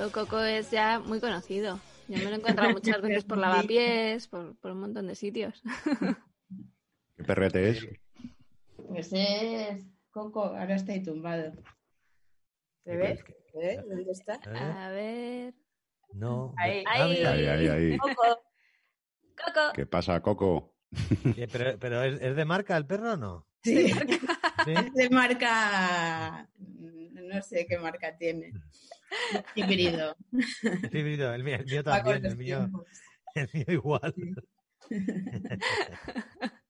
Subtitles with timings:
[0.00, 1.78] Claro, Coco es ya muy conocido.
[2.08, 5.62] Yo me lo he encontrado muchas veces por lavapiés, por, por un montón de sitios.
[7.16, 7.86] ¿Qué perrete es?
[8.88, 11.52] Pues es Coco, ahora está ahí tumbado.
[12.82, 13.18] ¿Se ve?
[13.60, 13.82] ¿Eh?
[13.86, 14.36] ¿Dónde está?
[14.36, 14.56] ¿Eh?
[14.56, 15.54] A ver.
[16.14, 16.54] No.
[16.56, 16.82] Ahí.
[16.86, 17.32] Ah, mira.
[17.32, 17.98] Ahí, ahí, ahí.
[17.98, 18.42] Coco.
[19.36, 19.72] Coco.
[19.74, 20.76] ¿Qué pasa, Coco?
[21.52, 23.46] Pero, pero ¿es, es de marca el perro o no?
[23.62, 24.74] Sí, ¿Sí?
[24.74, 28.52] es de marca, no sé qué marca tiene.
[29.54, 30.16] Híbrido.
[30.32, 32.86] Es híbrido, el mío, el mío también, el mío, tiempos.
[33.34, 34.14] el mío igual.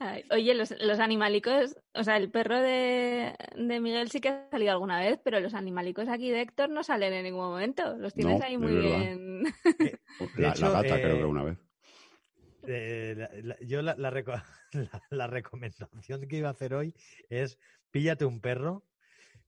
[0.00, 4.48] Ay, Oye, los, los animalicos, o sea, el perro de, de Miguel sí que ha
[4.50, 7.96] salido alguna vez, pero los animalicos aquí de Héctor no salen en ningún momento.
[7.96, 8.96] Los tienes No, ahí muy verdad.
[8.98, 9.42] bien.
[9.78, 9.98] De
[10.36, 11.58] La, hecho, la gata, eh, creo que una vez.
[12.66, 14.42] Eh, la- la- yo la, la reco-
[14.72, 16.94] la- la recomendación que iba a hacer hoy
[17.28, 17.58] es
[17.90, 18.84] píllate un perro,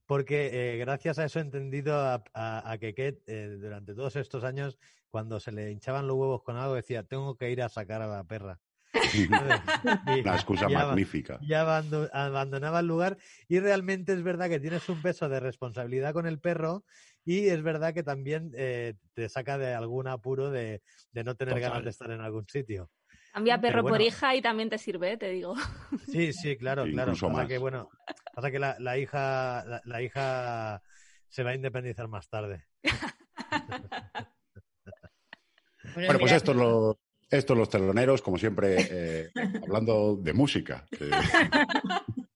[0.06, 4.44] porque eh, gracias a eso he entendido a, a, a Keket eh, durante todos estos
[4.44, 4.78] años,
[5.10, 8.06] cuando se le hinchaban los huevos con algo, decía, tengo que ir a sacar a
[8.06, 8.60] la perra.
[9.14, 9.26] Y-
[10.20, 11.38] Una excusa y aba- magnífica.
[11.40, 13.18] y abando- abandonaba el lugar
[13.48, 16.84] y realmente es verdad que tienes un peso de responsabilidad con el perro
[17.24, 21.54] y es verdad que también eh, te saca de algún apuro de, de no tener
[21.54, 21.70] Total.
[21.70, 22.90] ganas de estar en algún sitio.
[23.36, 25.54] Cambia perro por hija y también te sirve, te digo.
[26.10, 27.12] Sí, sí, claro, claro.
[27.12, 27.46] Pasa más.
[27.46, 27.90] que bueno,
[28.34, 30.82] pasa que la, la hija, la, la hija
[31.28, 32.64] se va a independizar más tarde.
[35.94, 36.96] Bueno, pues estos los,
[37.30, 39.30] estos los teloneros, como siempre, eh,
[39.62, 40.86] hablando de música.
[40.98, 41.10] Eh,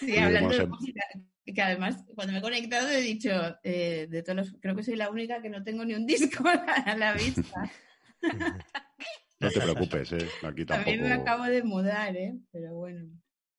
[0.00, 1.00] Sí, hablando de música,
[1.44, 3.30] que además cuando me he conectado he dicho,
[3.62, 6.44] eh, de todos los, creo que soy la única que no tengo ni un disco
[6.48, 7.70] a la vista.
[9.42, 11.30] No te preocupes, eh, aquí También me tampoco.
[11.30, 12.34] acabo de mudar, ¿eh?
[12.52, 13.04] Pero bueno.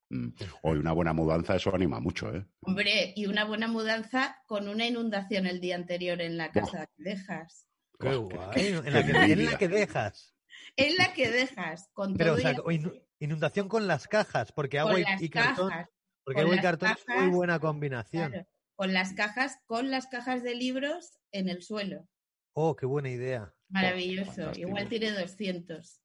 [0.10, 0.30] Mm.
[0.64, 2.46] Hoy una buena mudanza, eso anima mucho, ¿eh?
[2.62, 7.04] Hombre, y una buena mudanza con una inundación el día anterior en la casa que
[7.04, 7.68] dejas.
[8.00, 8.68] Qué Oh, guay.
[8.68, 9.58] en, la que, en la envidia.
[9.58, 10.36] que dejas.
[10.76, 14.78] En la que dejas, con Pero, todo o sea, y- inundación con las cajas, porque
[14.80, 15.90] con agua y, cartón, cajas.
[16.24, 18.32] porque con agua y cartón es muy buena combinación.
[18.32, 22.08] claro, con las cajas, con las cajas de libros en el suelo.
[22.56, 23.54] Oh, qué buena idea.
[23.74, 24.32] Maravilloso.
[24.34, 24.68] fantástico.
[24.68, 26.02] Igual tiene 200.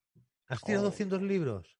[0.47, 0.89] ¿Has tirado Oh.
[0.89, 1.77] 200 libros?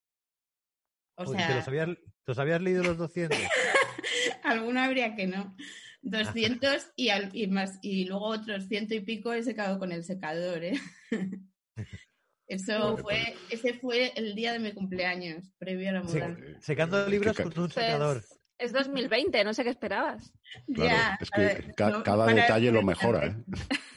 [1.16, 3.38] O Uy, ¿Te sea, los habías, te los habías leído los 200?
[4.44, 5.56] alguno habría que no.
[6.02, 10.04] 200 y, al- y más y luego otros ciento y pico he secado con el
[10.06, 10.80] secador, ¿eh?
[12.48, 16.16] Eso fue, ese fue el día de mi cumpleaños, previo a la Sí.
[16.16, 16.62] mudanza.
[16.62, 18.24] Secando libros con un Pues, secador.
[18.60, 20.32] Es 2020, no sé qué esperabas.
[20.74, 23.36] Claro, Ya, es que ver, ca- no, cada detalle lo mejora, ¿eh?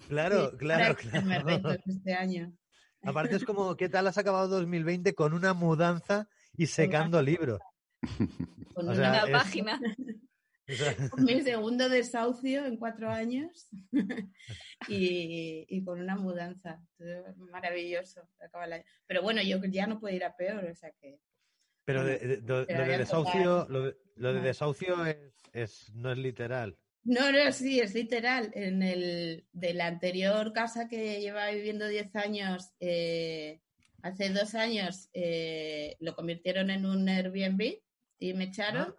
[0.08, 1.70] Claro, Sí, claro, claro.
[1.86, 2.52] este año.
[3.04, 7.60] Aparte es como, ¿qué tal has acabado 2020 con una mudanza y secando libros?
[8.74, 9.80] Con O una- sea, Una es- página.
[10.68, 13.68] O sea, mi segundo desahucio en cuatro años
[14.88, 16.80] y, y con una mudanza.
[16.96, 18.22] Todo Maravilloso.
[18.40, 21.18] acaba la- Pero bueno, yo ya no puedo ir a peor, o sea que.
[21.84, 25.16] Pero de- de- lo, Pero lo de desahucio, lo de, lo de desahucio es,
[25.52, 26.76] es- no es literal.
[27.04, 28.52] No, no, sí, es literal.
[28.54, 33.60] En el de la anterior casa que llevaba viviendo 10 años, eh,
[34.02, 37.80] hace dos años eh, lo convirtieron en un Airbnb
[38.20, 38.94] y me echaron.
[38.96, 38.98] Ah.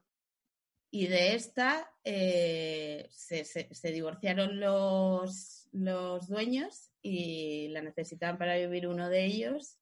[0.92, 8.58] Y de esta eh, se, se- se divorciaron los, los dueños y la necesitaban para
[8.58, 9.78] vivir uno de ellos.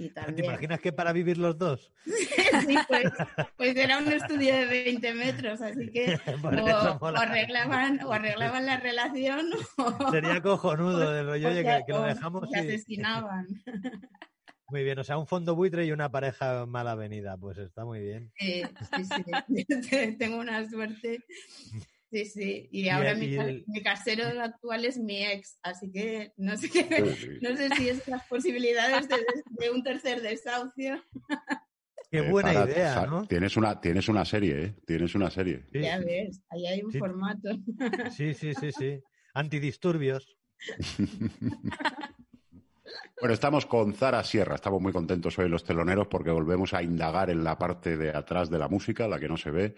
[0.00, 1.92] Y ¿Te imaginas que para vivir los dos?
[2.66, 3.12] Sí, pues,
[3.56, 6.18] pues era un estudio de 20 metros, así que
[7.00, 12.02] o, arreglaban, o arreglaban la relación o, Sería cojonudo de rollo, oye, que, que lo
[12.02, 12.60] dejamos se y...
[12.60, 13.46] asesinaban.
[14.68, 18.00] Muy bien, o sea, un fondo buitre y una pareja mala avenida, pues está muy
[18.00, 18.32] bien.
[18.36, 18.62] Sí,
[18.96, 20.16] sí, sí.
[20.16, 21.24] Tengo una suerte.
[22.10, 22.68] Sí, sí.
[22.72, 26.56] Y ahora mi, y ca- el- mi casero actual es mi ex, así que no
[26.56, 26.80] sé qué,
[27.42, 29.16] no sé si es las posibilidades de,
[29.50, 31.02] de un tercer desahucio.
[32.10, 33.24] Qué Eh, buena idea, ¿no?
[33.26, 34.74] Tienes una, tienes una serie, ¿eh?
[34.84, 35.66] Tienes una serie.
[35.72, 36.04] Sí, ya sí.
[36.04, 36.98] ves, ahí hay un Sí.
[36.98, 37.48] formato.
[38.10, 39.00] Sí, sí, sí, sí.
[39.34, 40.36] Antidisturbios.
[43.20, 44.54] Bueno, estamos con Zara Sierra.
[44.54, 48.48] Estamos muy contentos hoy los teloneros porque volvemos a indagar en la parte de atrás
[48.50, 49.74] de la música, la que no se ve.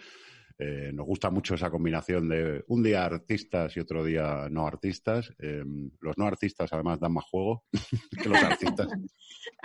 [0.58, 5.32] Eh, nos gusta mucho esa combinación de un día artistas y otro día no artistas.
[5.38, 5.64] Eh,
[6.00, 7.64] los no artistas además dan más juego
[8.22, 8.88] que los artistas.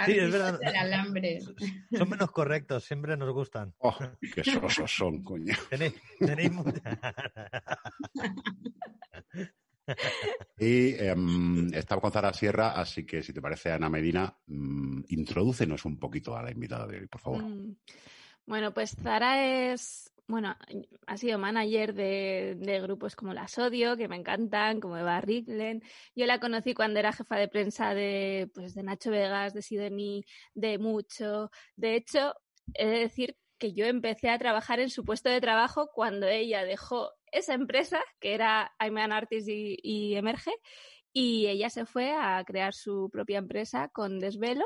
[0.06, 0.60] Sí, es verdad.
[0.60, 1.40] del alambre.
[1.40, 3.74] Son menos correctos, siempre nos gustan.
[3.80, 3.96] Oh,
[4.34, 5.54] qué sosos son, coño.
[5.70, 6.52] Tenéis, tenéis
[10.60, 15.86] Y em, estamos con Zara Sierra, así que si te parece, Ana Medina, mm, introdúcenos
[15.86, 17.44] un poquito a la invitada de hoy, por favor.
[17.44, 17.76] Mm.
[18.46, 20.58] Bueno, pues Zara es, bueno,
[21.06, 25.82] ha sido manager de, grupos como La Sodio, que me encantan, como Eva Riglen.
[26.16, 30.26] Yo la conocí cuando era jefa de prensa de, pues, de Nacho Vegas, de Sidoní,
[30.54, 31.50] de Mucho.
[31.78, 32.34] De hecho,
[32.74, 36.66] he de decir que yo empecé a trabajar en su puesto de trabajo cuando ella
[36.66, 40.52] dejó esa empresa, que era I'm an Artist y, y Emerge,
[41.14, 44.66] y ella se fue a crear su propia empresa con Desvelo.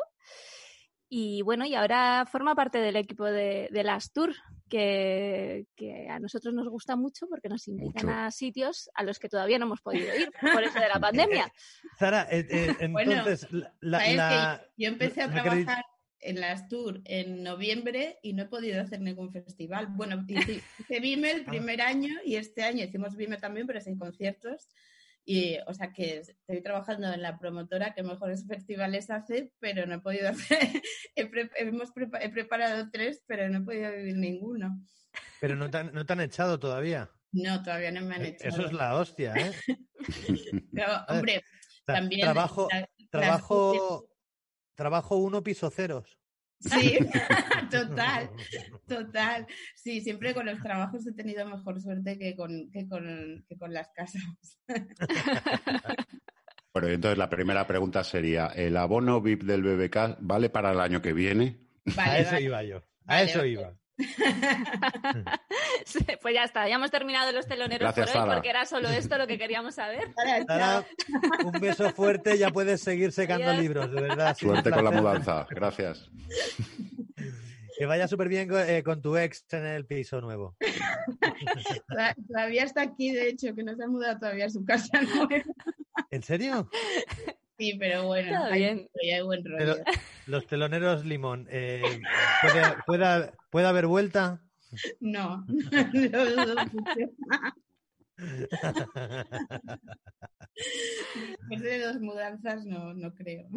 [1.08, 4.34] Y bueno, y ahora forma parte del equipo de, de las Tour,
[4.72, 8.18] que, que a nosotros nos gusta mucho porque nos invitan Mucho.
[8.18, 10.32] a sitios a los que todavía no hemos podido ir
[10.62, 11.52] por eso de la pandemia.
[12.00, 15.86] Sara, eh, eh, Bueno, entonces, la, la- ¿Sabes la- que yo empecé a trabajar
[16.22, 19.88] en las tour en noviembre y no he podido hacer ningún festival.
[19.90, 23.98] Bueno, hice, hice Vime el primer año y este año hicimos Vime también, pero sin
[23.98, 24.70] conciertos.
[25.24, 29.96] Y, o sea, que estoy trabajando en la promotora que mejores festivales hace, pero no
[29.96, 30.82] he podido hacer.
[31.16, 34.80] he, pre- hemos prepa- he preparado tres, pero no he podido vivir ninguno.
[35.40, 37.12] pero no te, han, no te han echado todavía.
[37.34, 38.26] No, todavía no me han.
[38.26, 39.52] Eh, Eso es la hostia, ¿eh?
[40.74, 41.44] Pero, hombre,
[41.86, 42.22] también.
[42.22, 44.10] trabajo, la- trabajo,
[44.76, 46.18] trabajo uno piso ceros.
[46.62, 46.98] Sí,
[47.72, 48.30] total,
[48.88, 49.48] total.
[49.76, 53.74] Sí, siempre con los trabajos he tenido mejor suerte que con, que con, que con
[53.74, 54.22] las casas.
[56.74, 61.02] Bueno, entonces la primera pregunta sería, ¿el abono VIP del BBK vale para el año
[61.02, 61.60] que viene?
[61.98, 62.46] a eso vale.
[62.46, 62.78] iba yo.
[63.06, 63.50] A Vale, eso vale.
[63.50, 63.81] iba.
[66.22, 68.34] Pues ya está, ya hemos terminado los teloneros Gracias, por hoy Sara.
[68.36, 70.14] porque era solo esto lo que queríamos saber.
[70.48, 70.86] Sara,
[71.46, 73.62] un beso fuerte, ya puedes seguir secando Adiós.
[73.62, 74.36] libros, de verdad.
[74.38, 75.48] Suerte con la mudanza.
[75.50, 76.10] Gracias.
[77.78, 80.56] Que vaya súper bien con, eh, con tu ex en el piso nuevo.
[81.88, 85.02] toda- Todavía está aquí, de hecho, que no se ha mudado todavía a su casa
[85.02, 85.44] nueva.
[86.12, 86.70] ¿En serio?
[87.62, 88.90] Sí, pero bueno, Todo hay, bien.
[89.14, 89.58] hay buen rollo.
[89.60, 89.76] Pero-
[90.26, 91.48] Los teloneros limón.
[91.52, 91.84] eh,
[92.42, 94.42] ¿puede, puede- puede haber vuelta?
[95.00, 95.46] No.
[100.58, 103.48] Después de dos mudanzas, no, no creo.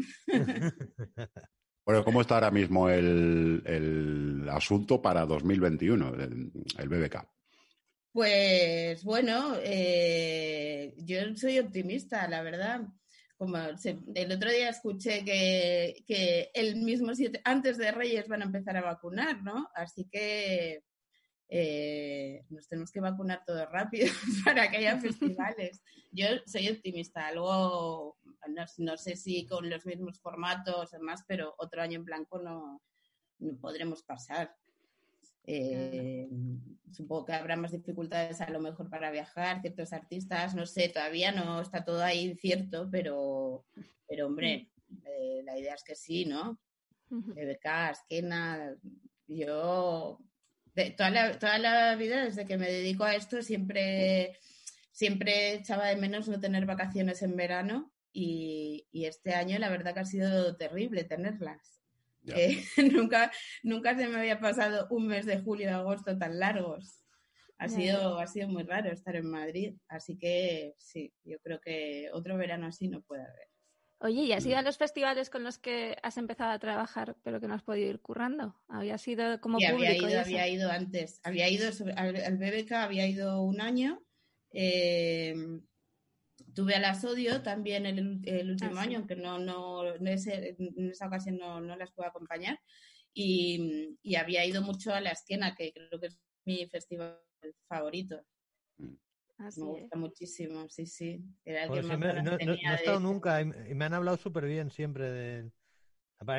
[1.87, 7.27] Bueno, ¿cómo está ahora mismo el, el asunto para 2021, el, el BBK?
[8.13, 12.83] Pues bueno, eh, yo soy optimista, la verdad.
[13.45, 18.47] Como el otro día escuché que, que el mismo siete, antes de Reyes van a
[18.47, 19.69] empezar a vacunar, ¿no?
[19.75, 20.83] Así que
[21.51, 24.07] eh, nos tenemos que vacunar todos rápido
[24.47, 25.83] para que haya festivales.
[26.11, 27.31] Yo soy optimista.
[27.33, 28.17] Luego,
[28.79, 32.81] no, sé si con los mismos formatos o más, pero otro año en blanco no
[33.61, 34.57] podremos pasar.
[35.47, 36.29] Eh,
[36.95, 41.33] Supongo que habrá más dificultades a lo mejor para viajar, ciertos artistas, no sé, todavía
[41.33, 43.65] no está todo ahí incierto, pero,
[44.07, 44.71] pero hombre,
[45.05, 46.61] eh, la idea es que sí, ¿no?
[47.11, 48.77] BBK, Esquena,
[49.27, 50.21] yo
[50.75, 54.39] de, toda, la, toda la vida, desde que me dedico a esto, siempre,
[54.93, 59.95] siempre echaba de menos no tener vacaciones en verano y, y este año la verdad
[59.95, 61.84] que ha sido terrible tenerlas.
[62.27, 62.63] Eh,
[62.93, 63.31] nunca,
[63.63, 67.05] nunca se me había pasado un mes de julio y agosto tan largos.
[67.59, 72.11] Ha sido, ha sido muy raro estar en Madrid, así que sí, yo creo que
[72.13, 73.49] otro verano así no puede haber.
[74.01, 77.41] Oye, ¿y has ido a los festivales con los que has empezado a trabajar pero
[77.41, 78.61] que no has podido ir currando?
[78.69, 82.73] ¿Había sido como público había ido, había ido antes, había ido sobre- al, al BBK,
[82.73, 84.03] había ido un año.
[84.51, 85.35] eh,
[86.55, 88.89] tuve a la Sodio también el, el último Ah, sí.
[88.89, 92.59] año, aunque no, no, en, ese- en esa ocasión no, no las puedo acompañar.
[93.13, 97.21] Y, y había ido mucho a la esquena, que creo que es mi festival
[97.69, 98.21] favorito.
[99.39, 99.81] Así Me es.
[99.83, 101.21] gusta muchísimo, sí, sí.
[101.45, 103.85] Era el Pues que más me- no, tenía no he de- estado nunca y, me
[103.85, 105.51] han hablado súper bien siempre de...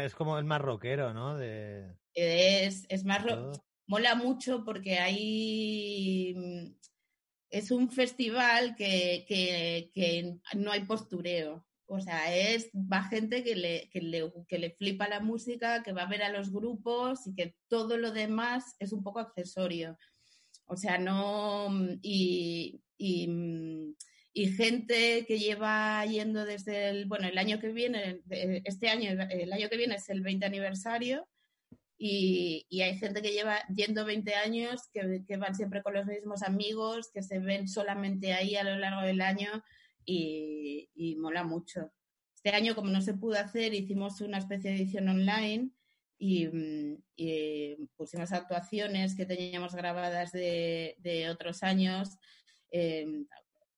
[0.03, 1.38] Es como el más rockero, ¿no?
[1.38, 1.93] De...
[2.13, 3.63] Es, es más ro- todo.
[3.88, 6.72] mola mucho porque hay mm,
[7.50, 11.66] es un festival que, que, que no hay postureo.
[11.88, 15.94] O sea, es va gente que le, que, le, que le flipa la música, que
[15.94, 19.98] va a ver a los grupos y que todo lo demás es un poco accesorio.
[20.66, 21.70] O sea, no.
[22.02, 23.30] Y, y,
[24.34, 27.06] y gente que lleva yendo desde el.
[27.06, 28.22] Bueno, el año que viene,
[28.64, 31.28] este año, el año que viene es el 20 aniversario.
[31.98, 36.44] Y, hay gente que lleva yendo 20 años, que, que, van siempre con los mismos
[36.44, 39.64] amigos, que se ven solamente ahí a lo largo del año
[40.06, 41.92] y, mola mucho.
[42.36, 45.72] Este año, como no se pudo hacer, hicimos una especie de edición online
[46.18, 46.48] y,
[47.16, 52.18] y pusimos actuaciones que teníamos grabadas de, otros años,
[52.72, 53.08] eh,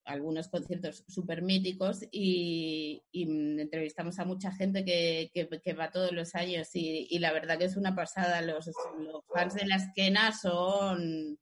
[0.08, 6.34] algunos conciertos súper míticos y, y, entrevistamos a mucha gente que, que, va todos los
[6.36, 8.42] años y, y, la verdad que es una pasada.
[8.42, 11.38] Los, los fans de la esquena son,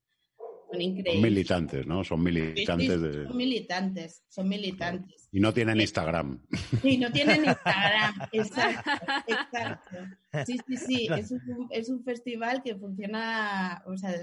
[0.75, 1.21] son increíbles.
[1.21, 2.03] Militantes, ¿no?
[2.03, 2.65] Son militantes.
[2.65, 3.27] Sí, sí, de...
[3.27, 5.29] Son militantes, son militantes.
[5.31, 6.41] Y no tienen Instagram.
[6.81, 8.91] Sí, no tienen Instagram, exacto,
[9.27, 9.97] exacto.
[10.45, 14.13] Sí, sí, sí, es un, es un festival que funciona, o sea,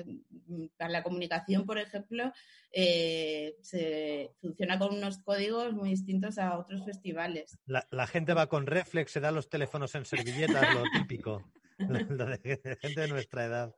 [0.77, 2.33] para la comunicación, por ejemplo,
[2.71, 7.59] eh, se funciona con unos códigos muy distintos a otros festivales.
[7.67, 11.43] La, la gente va con reflex, se da los teléfonos en servilletas, lo típico.
[12.11, 13.75] Lo de gente de nuestra edad.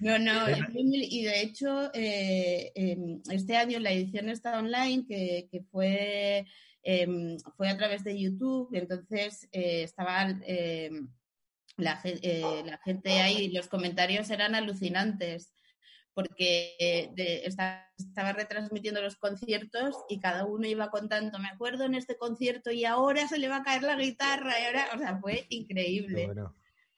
[0.00, 0.44] No, no,
[0.76, 2.96] y de hecho, eh, eh,
[3.30, 6.46] este año la edición está online, que, que fue,
[6.82, 10.42] eh, fue a través de YouTube, entonces estaban
[11.76, 12.00] la,
[12.64, 15.52] la, gente ahí, los comentarios eran alucinantes
[16.14, 21.94] porque de, estaba, estaba, retransmitiendo los conciertos y cada uno iba contando, me acuerdo en
[21.94, 25.18] este concierto y ahora se le va a caer la guitarra y ahora, o sea,
[25.18, 26.26] fue increíble.
[26.26, 26.54] Bueno.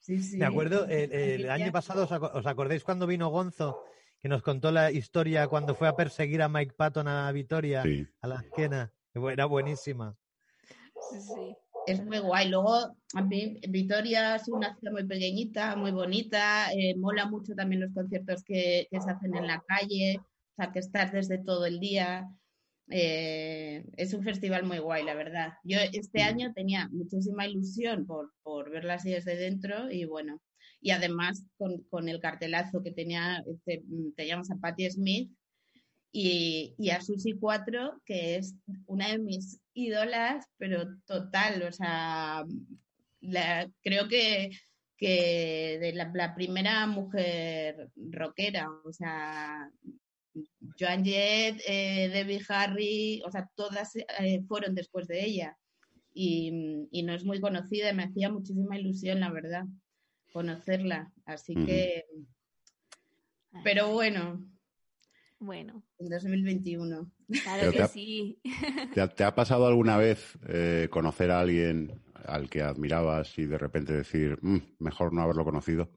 [0.06, 0.36] Sí, sí.
[0.36, 3.82] Me acuerdo, el, el año pasado, ¿os acordáis cuando vino Gonzo?
[4.20, 8.06] Que nos contó la historia cuando fue a perseguir a Mike Patton a Vitoria, sí.
[8.20, 8.92] a la esquena.
[9.14, 10.16] Era buenísima.
[11.10, 11.56] Sí, sí.
[11.88, 12.48] Es muy guay.
[12.50, 16.72] Luego, a mí, Vitoria es una ciudad muy pequeñita, muy bonita.
[16.72, 20.20] Eh, mola mucho también los conciertos que, que, se hacen en la calle.
[20.20, 22.28] O sea, que estás desde todo el día.
[22.90, 25.54] Eh, es un festival muy guay, la verdad.
[25.64, 30.40] Yo este año tenía muchísima ilusión por, por verla así desde dentro y bueno,
[30.80, 33.82] y además con, con el cartelazo que tenía, este,
[34.16, 35.30] teníamos a Patti Smith
[36.12, 38.54] y, y, a Susi 4, que es
[38.86, 42.44] una de mis ídolas, pero total, o sea,
[43.20, 44.50] la, creo que,
[44.96, 49.70] que de la, la primera mujer rockera, o sea,
[50.78, 55.56] Joan Jett, eh, Debbie Harry, o sea, todas eh, fueron después de ella.
[56.12, 59.64] Y, y, no es muy conocida y me hacía muchísima ilusión, la verdad,
[60.32, 61.12] conocerla.
[61.26, 61.66] Así mm.
[61.66, 62.04] que.
[63.62, 64.42] Pero bueno.
[65.38, 65.82] Bueno.
[65.98, 67.10] En 2021.
[67.42, 68.38] Claro que te ha, sí.
[68.94, 73.58] ¿te, ¿Te ha pasado alguna vez eh, conocer a alguien al que admirabas y de
[73.58, 75.90] repente decir, mmm, mejor no haberlo conocido?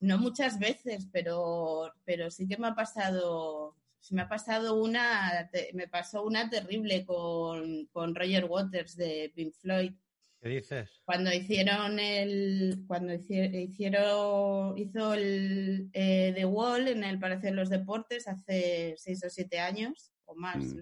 [0.00, 3.76] No muchas veces, pero, pero sí que me ha pasado,
[4.10, 9.92] me ha pasado una, me pasó una terrible con, con Roger Waters de Pink Floyd.
[10.40, 10.88] ¿Qué dices?
[11.04, 17.68] Cuando hicieron el, cuando hicieron, hizo el eh, The Wall en el Palacio de los
[17.68, 20.64] Deportes hace seis o siete años o más.
[20.64, 20.80] Mm.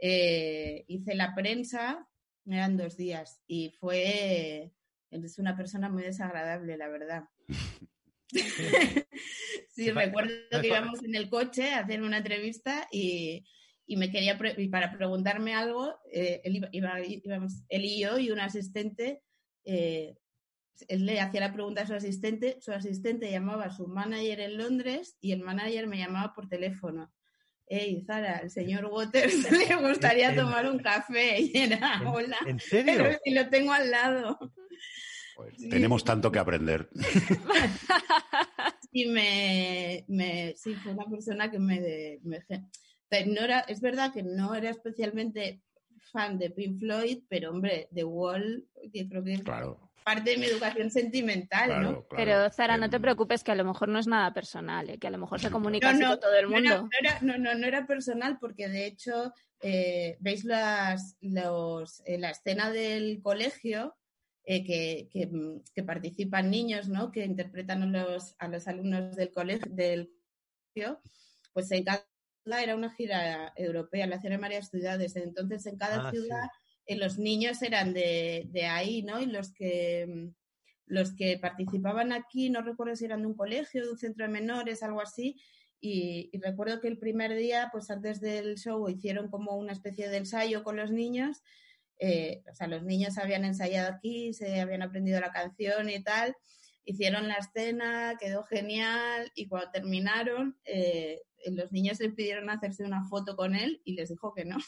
[0.00, 2.08] Eh, hice la prensa,
[2.46, 4.72] eran dos días y fue,
[5.10, 7.24] es una persona muy desagradable, la verdad.
[9.74, 13.44] sí, recuerdo que íbamos en el coche a hacer una entrevista y,
[13.86, 18.18] y me quería, pre y para preguntarme algo, eh, él, iba, íbamos, él y yo
[18.18, 19.22] y un asistente,
[19.64, 20.16] eh,
[20.88, 24.58] él le hacía la pregunta a su asistente, su asistente llamaba a su manager en
[24.58, 27.12] Londres y el manager me llamaba por teléfono.
[27.66, 31.40] Hey, Zara, el señor Waters le gustaría tomar un café.
[31.40, 32.36] Y era, hola.
[32.46, 33.18] ¿En serio?
[33.24, 34.38] Y lo tengo al lado.
[35.36, 35.68] Pues sí.
[35.68, 36.88] Tenemos tanto que aprender.
[38.92, 42.44] sí, me, me, sí, fue una persona que me, me
[43.26, 45.62] no era, es verdad que no era especialmente
[46.12, 49.90] fan de Pink Floyd, pero hombre, The Wall, yo creo que claro.
[50.04, 52.08] parte de mi educación sentimental, claro, ¿no?
[52.08, 52.16] Claro.
[52.16, 54.98] Pero Zara, no te preocupes, que a lo mejor no es nada personal, ¿eh?
[54.98, 56.82] que a lo mejor se comunica no, no, con todo el mundo.
[56.82, 62.18] No era, no, no, no era personal, porque de hecho, eh, veis las, los, eh,
[62.18, 63.96] la escena del colegio,
[64.44, 65.30] eh, que, que,
[65.74, 67.10] que, participan niños, ¿no?
[67.12, 70.10] Que interpretan a los, a los alumnos del colegio, del
[70.74, 71.00] colegio,
[71.52, 72.06] pues en cada
[72.62, 75.16] era una gira europea, la hicieron en varias ciudades.
[75.16, 76.58] Entonces, en cada Ah, ciudad, sí.
[76.86, 79.20] eh, los niños eran de, de ahí, ¿no?
[79.20, 80.30] Y los que
[80.86, 84.32] los que participaban aquí, no recuerdo si eran de un colegio, de un centro de
[84.32, 85.36] menores, algo así,
[85.80, 90.08] Y, y recuerdo que el primer día, pues antes del show, hicieron como una especie
[90.08, 91.42] de ensayo con los niños.
[91.98, 96.34] Eh, o sea, los niños habían ensayado aquí, se habían aprendido la canción y tal.
[96.84, 99.30] Hicieron la escena, quedó genial.
[99.34, 104.10] Y cuando terminaron, eh, los niños le pidieron hacerse una foto con él y les
[104.10, 104.58] dijo que no.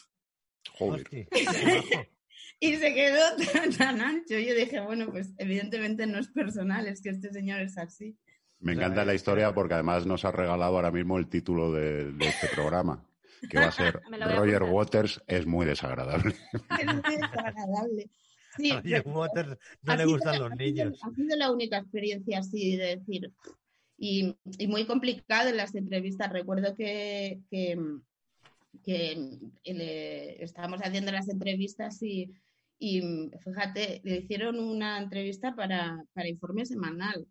[0.77, 1.03] Joder.
[2.59, 3.19] Y se quedó
[3.53, 4.37] tan, tan ancho.
[4.39, 8.17] Yo dije, bueno, pues evidentemente no es personal, es que este señor es así.
[8.59, 12.27] Me encanta la historia porque además nos ha regalado ahora mismo el título de, de
[12.27, 13.05] este programa,
[13.49, 14.63] que va a ser a Roger.
[14.63, 16.35] Waters es muy desagradable.
[16.79, 18.09] Es muy desagradable.
[18.57, 20.99] Sí, A Roger pero Waters no le sido- gustan los ha sido- niños.
[21.03, 23.31] Ha sido la única experiencia así de decir.
[23.99, 26.31] Y, y muy complicado en las entrevistas.
[26.31, 27.77] Recuerdo que, que,
[28.83, 32.31] que le- estábamos haciendo las entrevistas y,
[32.79, 33.01] y
[33.43, 37.25] fíjate, le hicieron una entrevista para, para Informe Semanal,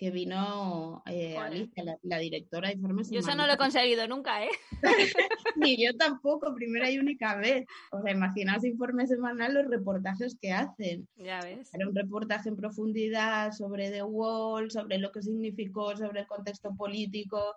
[0.00, 1.36] que vino eh.
[1.36, 4.48] Alicia, la, la directora de Informe Yo eso no lo he conseguido nunca, ¿eh?
[5.56, 7.66] Ni yo tampoco, primera y única vez.
[7.92, 11.06] O sea, imaginaos Informe Semanal los reportajes que hacen.
[11.16, 11.68] Ya ves.
[11.74, 16.74] Era un reportaje en profundidad sobre The Wall, sobre lo que significó, sobre el contexto
[16.74, 17.56] político.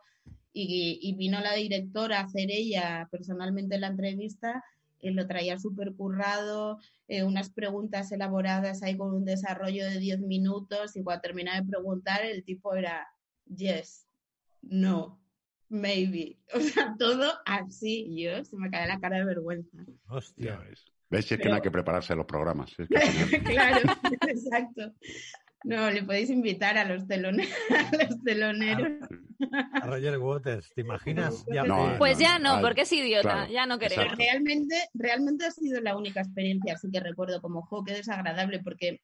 [0.51, 4.61] Y, y vino la directora a hacer ella personalmente la entrevista.
[5.03, 10.21] Eh, lo traía súper currado, eh, unas preguntas elaboradas ahí con un desarrollo de 10
[10.21, 10.95] minutos.
[10.95, 13.07] Y cuando terminaba de preguntar, el tipo era
[13.45, 14.07] yes,
[14.61, 15.19] no,
[15.69, 16.37] maybe.
[16.55, 18.07] O sea, todo así.
[18.23, 19.77] Yo se me cae la cara de vergüenza.
[20.07, 20.57] Hostia.
[20.59, 20.85] ves.
[21.09, 21.25] ¿Ves?
[21.25, 22.71] Si es que Pero- no hay que prepararse los programas.
[22.79, 23.81] Es que claro,
[24.27, 24.93] exacto.
[25.63, 29.07] No, le podéis invitar a los, telone- a los teloneros.
[29.73, 31.45] A Roger Waters, ¿te imaginas?
[31.51, 34.03] Ya No, me- Pues ya no, porque es idiota, claro, ya no queremos.
[34.05, 34.23] exacto.
[34.23, 39.01] Realmente, realmente ha sido la única experiencia así que recuerdo como, jo, qué desagradable, porque,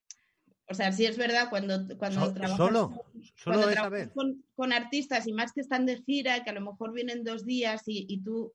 [0.67, 4.09] o sea, sí es verdad, cuando, cuando So- trabajas, solo, cuando solo esa trabajas vez.
[4.13, 7.45] con, con artistas y más que están de gira, que a lo mejor vienen dos
[7.45, 8.53] días y, y tú,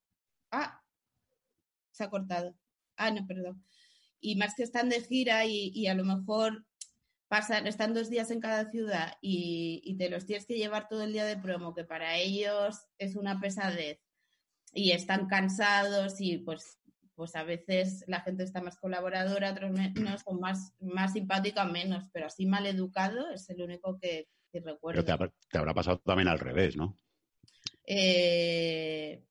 [0.50, 0.80] ah,
[1.90, 2.54] se ha cortado.
[2.96, 3.64] Ah, no, perdón.
[4.20, 6.64] Y más que están de gira y, y a lo mejor
[7.28, 11.02] pasan, están dos días en cada ciudad y, y te los tienes que llevar todo
[11.02, 14.00] el día de promo, que para ellos es una pesadez
[14.72, 16.78] y están cansados y pues
[17.16, 22.08] pues a veces la gente está más colaboradora, otros menos, o más, más simpática, menos,
[22.12, 25.00] pero así mal educado es el único que, que recuerdo.
[25.00, 26.98] Pero te, habrá- te habrá pasado también al revés, ¿no?
[27.87, 29.22] Eh,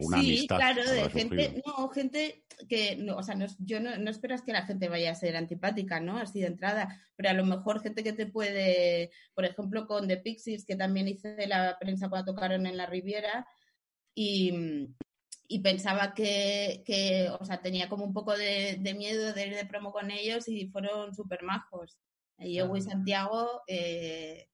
[0.00, 0.56] Sí, amistad.
[0.56, 1.62] claro, de gente, surgido.
[1.66, 5.12] no, gente que, no, o sea, no, yo no, no esperas que la gente vaya
[5.12, 6.18] a ser antipática, ¿no?
[6.18, 10.18] Así de entrada, pero a lo mejor gente que te puede, por ejemplo, con The
[10.18, 13.46] Pixies, que también hice la prensa cuando tocaron en la Riviera,
[14.14, 14.88] y,
[15.48, 19.54] y pensaba que, que, o sea, tenía como un poco de, de miedo de ir
[19.54, 21.98] de promo con ellos y fueron súper majos.
[22.38, 22.80] Y yo, y.
[22.80, 24.49] Santiago, eh,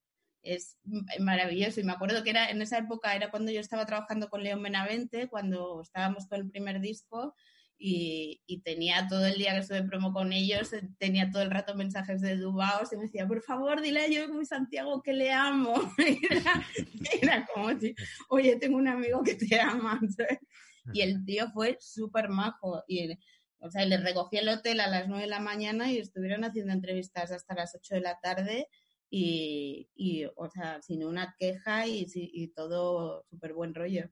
[0.46, 0.78] es
[1.18, 1.80] maravilloso.
[1.80, 4.62] Y me acuerdo que era en esa época, era cuando yo estaba trabajando con León
[4.62, 7.34] Benavente, cuando estábamos con el primer disco.
[7.78, 11.50] Y, y tenía todo el día que estuve promo con ellos, eh, tenía todo el
[11.50, 15.12] rato mensajes de Dubaos y me decía, por favor, dile a yo muy Santiago que
[15.12, 15.74] le amo.
[16.30, 16.66] Era,
[17.20, 17.68] era como,
[18.30, 20.00] oye, tengo un amigo que te ama.
[20.92, 22.84] Y el tío fue súper majo.
[22.86, 23.18] Y,
[23.58, 26.72] o sea, le recogí el hotel a las 9 de la mañana y estuvieron haciendo
[26.72, 28.68] entrevistas hasta las 8 de la tarde
[29.10, 34.10] y, y, o sea, sin una queja y, sí- y todo súper buen rollo.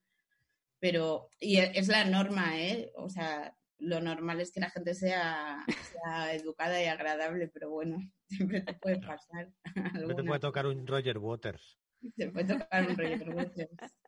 [0.80, 2.92] Pero, y e- es la norma, ¿eh?
[2.96, 7.98] O sea, lo normal es que la gente sea, sea educada y agradable, pero bueno,
[8.28, 9.50] siempre te puede pasar.
[10.08, 11.78] No te puede tocar un Roger Waters.
[12.16, 13.50] Te puede tocar un bueno,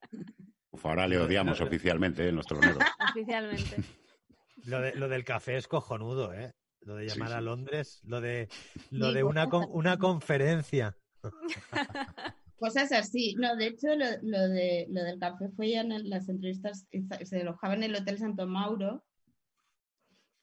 [0.70, 2.32] Uf, ahora le odiamos oficialmente, ¿eh?
[2.46, 2.84] teloneros.
[3.10, 3.76] Oficialmente.
[4.64, 6.52] Lo, de- lo del café es cojonudo, ¿eh?
[6.86, 7.40] Lo de Sí, llamar a.
[7.40, 8.48] Londres, lo de,
[8.90, 10.96] lo de una, con- una conferencia.
[12.58, 13.34] Cosas así.
[13.34, 16.86] No, de hecho, lo, lo de, lo del café fue ya en las entrevistas
[17.24, 19.04] se alojaba en el Hotel Santo Mauro.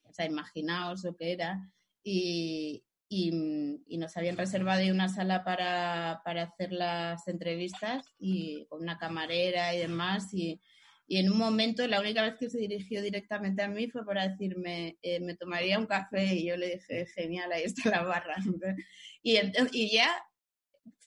[0.04, 1.72] O sea, imaginaos lo que era.
[2.04, 8.66] Y, y, y nos habían reservado ahí una sala para, para hacer las entrevistas y
[8.68, 10.34] con una camarera y demás.
[10.34, 10.60] Y,
[11.14, 14.28] y en un momento, la única vez que se dirigió directamente a mí fue para
[14.28, 16.34] decirme, eh, me tomaría un café.
[16.34, 18.36] Y yo le dije, genial, ahí está la barra.
[19.22, 20.10] Y, ent- y ya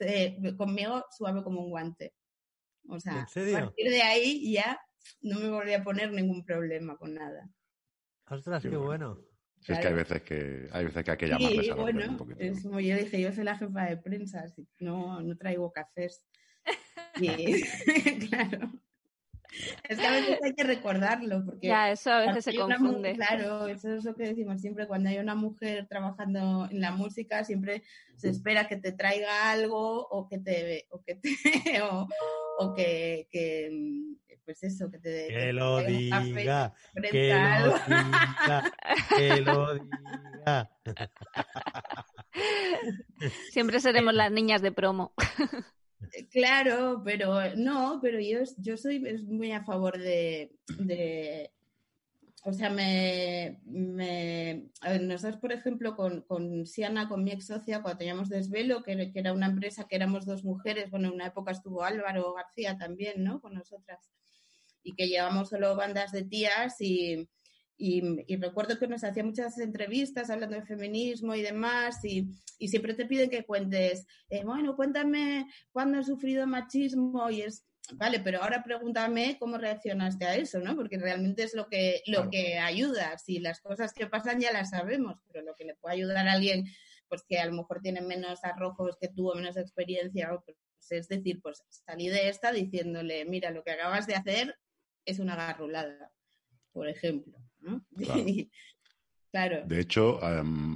[0.01, 2.15] eh, conmigo suave como un guante.
[2.89, 4.81] O sea, a partir de ahí ya
[5.23, 7.49] no me volví a poner ningún problema con nada.
[8.29, 9.15] Ostras, Qué qué bueno.
[9.17, 9.29] bueno.
[9.61, 12.01] Si es que hay veces que hay veces que hay que llamarles a romper un
[12.01, 12.41] bueno, poquito.
[12.41, 15.73] es como yo dije, yo soy la jefa de prensa, así que no, no traigo
[15.73, 16.23] cafés.
[17.21, 17.63] Y
[18.29, 18.71] claro.
[19.89, 23.15] Es que a veces hay que recordarlo, porque Ya, eso a veces se confunde.
[23.15, 27.45] Claro, eso es lo que decimos siempre, cuando hay una mujer trabajando en la música,
[27.45, 27.83] siempre
[28.17, 31.31] se espera que te traiga algo o que te, o que te,
[31.83, 32.09] o,
[32.59, 33.71] o que, que,
[34.45, 38.73] pues eso, que te, Que lo café, que lo diga,
[39.17, 40.71] que lo diga.
[43.51, 45.13] Siempre seremos las niñas de promo.
[46.31, 50.51] Claro, pero no, pero yo, soy muy a favor de,
[52.45, 57.99] o sea, me, me ver, nosotros, por ejemplo, con, Siana, con mi ex socia, cuando
[57.99, 61.53] teníamos Desvelo, que, que era una empresa que éramos dos mujeres, bueno, en una época
[61.53, 63.41] estuvo Álvaro García también, ¿no?
[63.41, 64.11] Con nosotras,
[64.83, 67.29] y que llevamos solo bandas de tías y,
[67.77, 72.69] y, y recuerdo que nos hacía muchas entrevistas hablando de feminismo y demás, y, y
[72.69, 78.21] siempre te piden que cuentes, eh, bueno, cuéntame cuándo has sufrido machismo y es, vale,
[78.21, 80.75] pero ahora pregúntame cómo reaccionaste a eso, ¿no?
[80.75, 82.31] Porque realmente es lo que, lo Claro.
[82.31, 83.19] que ayuda.
[83.19, 86.33] Si las cosas que pasan ya las sabemos, pero lo que le puede ayudar a
[86.33, 86.65] alguien,
[87.09, 90.57] pues que a lo mejor tiene menos arrojos que tú o menos experiencia, pues,
[90.91, 94.57] es decir, pues salí de esta diciéndole, mira, lo que acabas de hacer
[95.05, 96.11] es una garrulada,
[96.73, 97.85] por ejemplo, ¿no?
[97.97, 98.25] Claro.
[99.33, 99.67] Claro.
[99.67, 100.19] De hecho,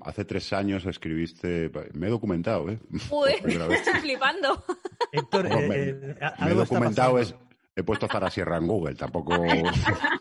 [0.05, 1.71] hace tres años escribiste.
[1.95, 2.79] Me he documentado, ¿eh?
[3.11, 3.57] Uy, vez.
[3.81, 4.63] estoy flipando.
[5.13, 7.35] Héctor, eh, me- eh, a- Me he documentado, es,
[7.75, 9.33] he puesto Zara Sierra en Google, tampoco.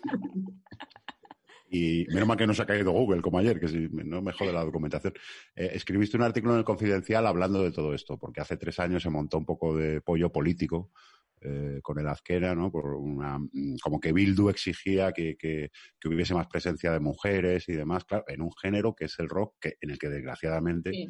[1.71, 4.31] Y menos mal que no se ha caído Google como ayer, que si no me
[4.33, 5.13] jode la documentación.
[5.55, 9.03] Eh, escribiste un artículo en el Confidencial hablando de todo esto, porque hace tres años
[9.03, 10.91] se montó un poco de pollo político
[11.41, 12.71] eh, con el Azquena, ¿no?
[12.71, 17.67] Por una, mm, como que Bildu exigía que, que- que hubiese más presencia de mujeres
[17.69, 20.91] y demás, claro, en un género que es el rock, que, en el que desgraciadamente
[20.91, 21.07] Sí.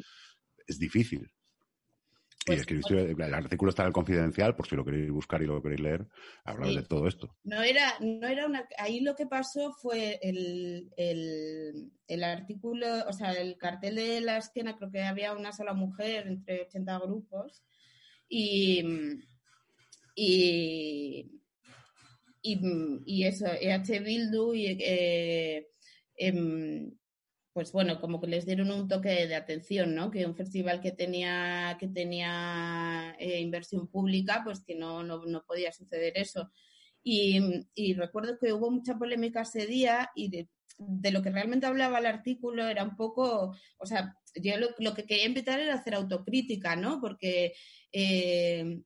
[0.66, 1.30] es difícil.
[2.46, 5.46] Pues, y escribiste, el artículo está en el Confidencial, por si lo queréis buscar y
[5.46, 6.06] lo queréis leer,
[6.42, 6.76] hablar Sí.
[6.76, 7.36] de todo esto.
[7.44, 8.66] No era, no era una.
[8.78, 14.38] Ahí lo que pasó fue el, el, el artículo, o sea, el cartel de la
[14.38, 17.62] esquina, creo que había una sola mujer entre 80 grupos.
[18.26, 18.82] Y.
[20.22, 21.40] Y.
[22.42, 22.58] Y,
[23.06, 24.66] y eso, EH Bildu y.
[24.80, 25.68] eh,
[26.16, 26.92] em,
[27.52, 30.10] pues bueno, como que les dieron un toque de atención, ¿no?
[30.10, 35.42] Que un festival que tenía, que tenía eh, inversión pública, pues que no, no, no
[35.44, 36.50] podía suceder eso.
[37.02, 37.40] Y,
[37.74, 41.98] y recuerdo que hubo mucha polémica ese día y de, de lo que realmente hablaba
[41.98, 45.94] el artículo era un poco, o sea, yo lo, lo que quería invitar era hacer
[45.94, 47.00] autocrítica, ¿no?
[47.00, 47.54] Porque
[47.92, 48.80] eh,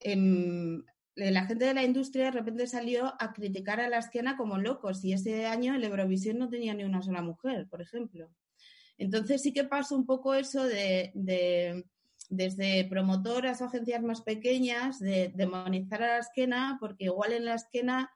[0.00, 0.82] em,
[1.16, 5.04] la gente de la industria de repente salió a criticar a la esquena como locos
[5.04, 8.30] y ese año el Eurovisión no tenía ni una sola mujer, por ejemplo.
[8.98, 11.84] Entonces sí que pasó un poco eso de, de
[12.30, 17.54] desde promotoras o agencias más pequeñas de demonizar a la esquena porque igual en la
[17.54, 18.10] esquena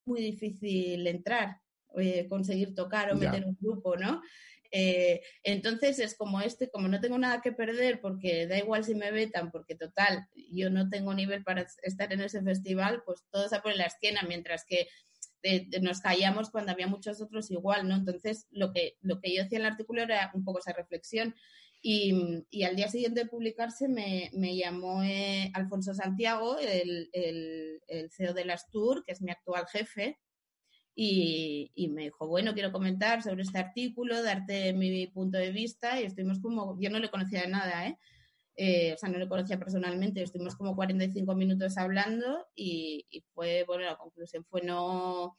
[0.00, 1.60] es muy difícil entrar,
[1.96, 3.32] eh, conseguir tocar o Ya.
[3.32, 4.22] meter un grupo, ¿no?
[4.70, 8.94] Eh, entonces es como este, como no tengo nada que perder porque da igual si
[8.94, 13.52] me vetan, porque total, yo no tengo nivel para estar en ese festival, pues todos
[13.52, 14.88] a por la esquina, mientras que
[15.42, 17.94] eh, nos callamos cuando había muchos otros igual, ¿no?
[17.94, 21.34] Entonces lo que, lo que yo decía en el artículo era un poco esa reflexión.
[21.82, 27.08] Y, al día siguiente de publicarse me, llamó eh, Alfonso Santiago, el
[28.10, 30.18] CEO de las Tour, que es mi actual jefe,
[30.98, 36.04] y, me dijo, bueno, quiero comentar sobre este artículo, darte mi punto de vista, y
[36.04, 37.98] estuvimos como, yo no le conocía de nada, ¿eh?
[38.56, 43.64] Eh, o sea, no le conocía personalmente, estuvimos como 45 minutos hablando y, y fue,
[43.64, 45.38] bueno, la conclusión fue no,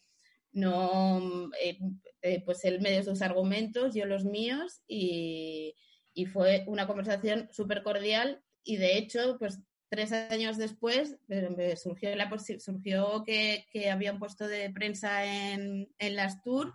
[0.51, 1.79] no, eh,
[2.21, 5.73] eh, pues él me dio sus argumentos, yo los míos y,
[6.13, 12.15] y fue una conversación súper cordial y de hecho, pues tres años después eh, surgió,
[12.15, 16.73] la, surgió que, que había un puesto de prensa en, en las tours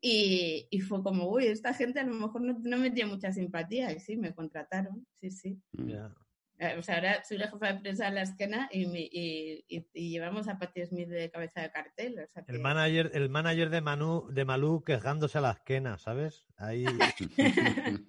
[0.00, 3.32] y, y, fue como, uy, esta gente a lo mejor no, no me dio mucha
[3.32, 5.58] simpatía y sí, me contrataron, sí, sí.
[5.72, 6.14] Yeah.
[6.78, 9.86] O sea, ahora soy la jefa de prensa de la esquena y, me, y, y,
[9.92, 12.18] y, llevamos a Patti Smith de cabeza de cartel.
[12.18, 12.52] O sea que...
[12.52, 16.46] el, manager, el manager de, Manu, de Malú quejándose a la esquena, ¿sabes?
[16.56, 16.84] Ahí...
[17.36, 18.06] el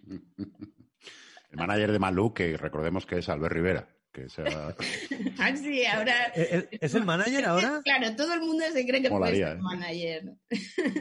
[1.57, 3.89] manager de Malú, que recordemos que es Albert Rivera.
[4.15, 4.45] Que sea...
[5.39, 6.27] ah, sí, ahora...
[6.27, 7.81] ¿Es, ¿Es, el manager ahora?
[7.83, 10.23] Claro, todo el mundo se cree que Molaría, puede ser manager.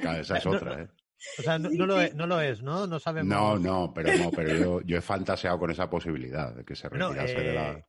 [0.01, 0.89] Claro, esa es otra, ¿eh?
[1.39, 2.89] O sea, no, no, lo es, no, lo es, ¿no?
[2.89, 3.33] No sabemos.
[3.33, 6.89] No, no, pero no, pero yo, yo he fantaseado con esa posibilidad de que se
[6.89, 7.87] retirase bueno, eh, de la.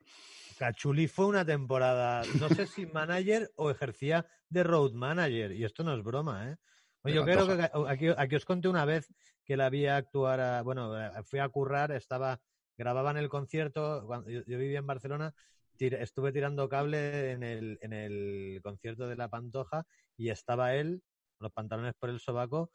[0.60, 5.84] Cachuli fue una temporada, no sé si manager o ejercía de road manager, y esto
[5.84, 6.56] no es broma, ¿eh?
[7.02, 9.12] Oye, yo creo que aquí, aquí, os conté una vez
[9.44, 10.94] que la vi actuar, a, bueno,
[11.26, 12.40] fui a currar, estaba,
[12.78, 15.34] grababan el concierto, cuando yo, yo vivía en Barcelona,
[15.78, 19.84] tira- estuve tirando cable en el, en el concierto de La Pantoja
[20.18, 21.02] y estaba él,
[21.38, 22.72] con los pantalones por el sobaco,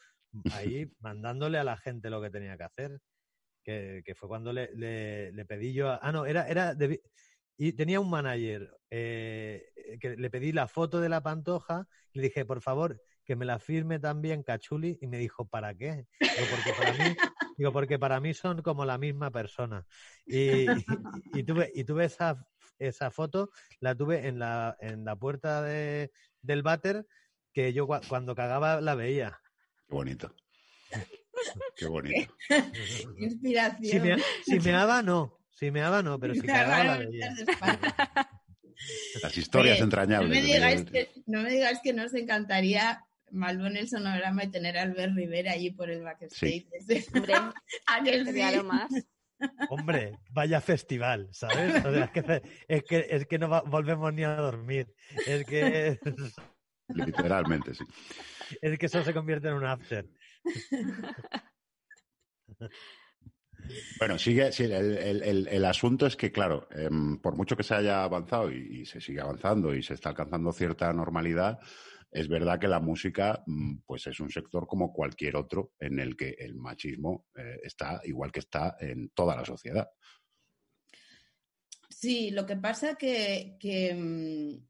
[0.52, 2.98] ahí mandándole a la gente lo que tenía que hacer.
[3.62, 5.90] Que, que fue cuando le, le- le pedí yo.
[5.90, 6.48] a- ah, no, era.
[6.48, 7.02] era de-
[7.58, 9.66] y tenía un manager eh,
[10.00, 12.98] que le pedí la foto de la pantoja y le dije, por favor,
[13.30, 14.98] que me la firme también Cachuli.
[15.00, 16.04] Y me dijo, ¿para qué?
[16.18, 17.16] Digo, porque para mí,
[17.56, 19.86] digo, porque para mí son como la misma persona.
[20.26, 20.36] Y,
[20.80, 20.84] y-
[21.34, 22.44] y tuve, y tuve esa,
[22.80, 26.10] esa foto, la tuve en la, en la puerta de,
[26.42, 27.06] del váter,
[27.52, 29.38] que yo cua- cuando cagaba la veía.
[29.86, 30.34] Qué bonito.
[31.76, 32.34] Qué bonito.
[33.16, 33.84] Inspiración.
[33.84, 35.38] Si me, si meaba, no.
[35.52, 37.32] Si meaba, no, pero si cagaba la veía.
[39.22, 40.30] Las historias Oye, entrañables.
[40.30, 44.50] No me, digáis que, no me digáis que nos encantaría Malvo en el sonograma y
[44.50, 46.66] tener a Albert Rivera allí por el backstage.
[47.14, 47.34] Hombre,
[47.86, 48.56] ¿A que sería sí?
[48.56, 48.90] lo más.
[49.70, 51.84] Hombre, vaya festival, ¿sabes?
[51.84, 54.92] O sea, es, que, es, que, es que no va- volvemos ni a dormir.
[55.26, 55.98] Es que,
[56.88, 57.84] Literalmente, sí.
[58.60, 60.06] es que eso se convierte en un after.
[63.98, 67.62] Bueno, sigue, sí, el, el- el- el asunto es que, claro, em, por mucho que
[67.62, 71.60] se haya avanzado y, y se sigue avanzando y se está alcanzando cierta normalidad,
[72.10, 76.16] es verdad que la música, mm, pues es un sector como cualquier otro en el
[76.16, 79.88] que el machismo eh, está igual que está en toda la sociedad.
[81.88, 84.66] Sí, lo que pasa que, que, mm,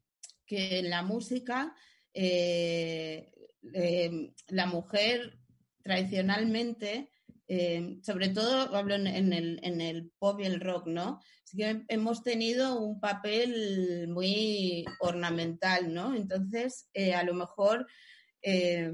[0.53, 1.73] en la música
[2.13, 3.31] eh,
[3.73, 5.39] eh, la mujer
[5.81, 7.09] tradicionalmente,
[7.53, 11.19] eh, sobre todo hablo en, el, en el pop y el rock, ¿no?
[11.43, 16.15] Sí que hemos tenido un papel muy ornamental, ¿no?
[16.15, 17.87] Entonces, eh, a lo mejor
[18.41, 18.89] eh,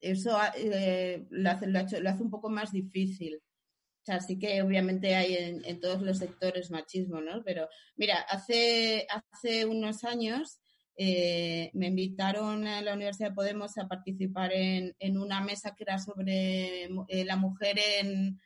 [0.00, 3.36] eso eh, lo, hace, lo hace un poco más difícil.
[3.36, 7.44] O sea, sí que obviamente hay en, en todos los sectores machismo, ¿no?
[7.44, 10.58] Pero mira, hace, hace unos años
[10.96, 15.98] eh, me invitaron a la Universidad de Podemos a participar en, una mesa que era
[15.98, 18.38] sobre eh, la mujer en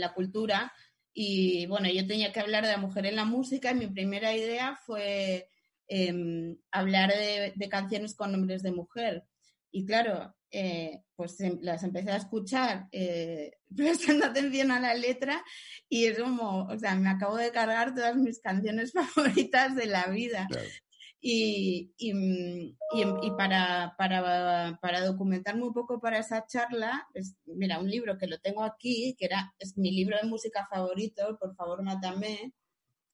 [0.00, 0.72] la cultura.
[1.12, 4.34] Y bueno, yo tenía que hablar de la mujer en la música y mi primera
[4.34, 5.48] idea fue
[5.88, 9.24] em, hablar de, de canciones con nombres de mujer.
[9.72, 15.42] Y claro, eh, pues em- las empecé a escuchar eh, prestando atención a la letra
[15.88, 18.92] y es como, o sea, me acabo de cargar todas mis canciones
[19.48, 20.46] favoritas de la vida.
[20.50, 20.68] Claro.
[21.22, 22.12] Y, y,
[22.94, 28.16] y, y para, para, para documentarme un poco para esa charla, pues, mira, un libro
[28.16, 32.54] que lo tengo aquí, que era, es mi libro de música favorito, por favor, mátame.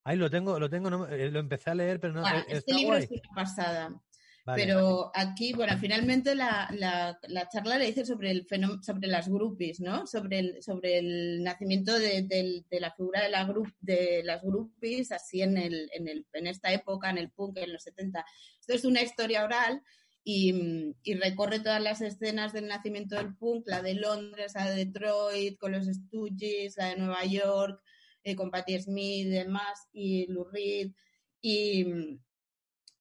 [0.05, 2.44] Ay, lo tengo, lo tengo, no- eh, lo empecé a leer, pero no, Bueno, eh,
[2.46, 3.03] este está libro guay.
[3.03, 4.03] es una pasada.
[4.46, 4.62] Vale.
[4.64, 9.28] Pero aquí, bueno, finalmente la, la, la charla le hice sobre el fenómeno, sobre las
[9.28, 10.06] groupies, ¿no?
[10.06, 14.40] Sobre el, sobre el nacimiento de, del- de la figura de, la group, de las
[14.42, 18.24] groupies, así en, el, en, el, en esta época, en el punk, en los 70.
[18.61, 19.82] Esto es una historia oral
[20.22, 24.85] y, y recorre todas las escenas del nacimiento del punk, la de Londres, la de
[24.85, 27.82] Detroit, con los Stooges, la de Nueva York,
[28.22, 30.92] eh, con Patti Smith y demás, y Lou Reed.
[31.40, 32.18] Y,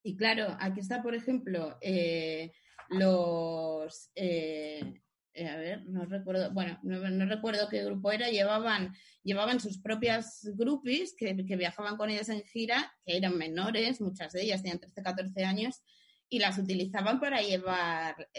[0.05, 2.53] y claro, aquí está, por ejemplo, eh,
[2.89, 4.11] los...
[4.13, 5.01] eh,
[5.33, 9.79] eh, a ver, no recuerdo, bueno, no, no recuerdo qué grupo era, llevaban, llevaban sus
[9.79, 14.61] propias groupies que, que viajaban con ellas en gira, que eran menores, muchas de ellas
[14.61, 15.81] tenían 13, 14 años,
[16.29, 18.29] y las utilizaban para llevar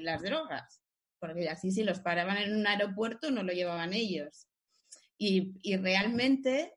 [0.00, 0.82] las drogas,
[1.18, 4.48] porque así si los paraban en un aeropuerto no lo llevaban ellos.
[5.18, 6.72] Y, y realmente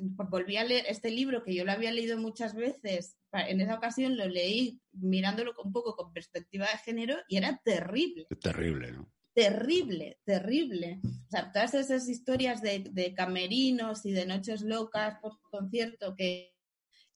[0.00, 3.16] volví a leer este libro que yo lo había leído muchas veces.
[3.36, 7.60] Pa- En esa ocasión lo leí mirándolo un poco con perspectiva de género y era
[7.64, 9.12] terrible, terrible, ¿no?
[9.34, 11.00] terrible, terrible.
[11.04, 16.54] O sea, todas esas historias de, de camerinos y de noches locas por concierto que,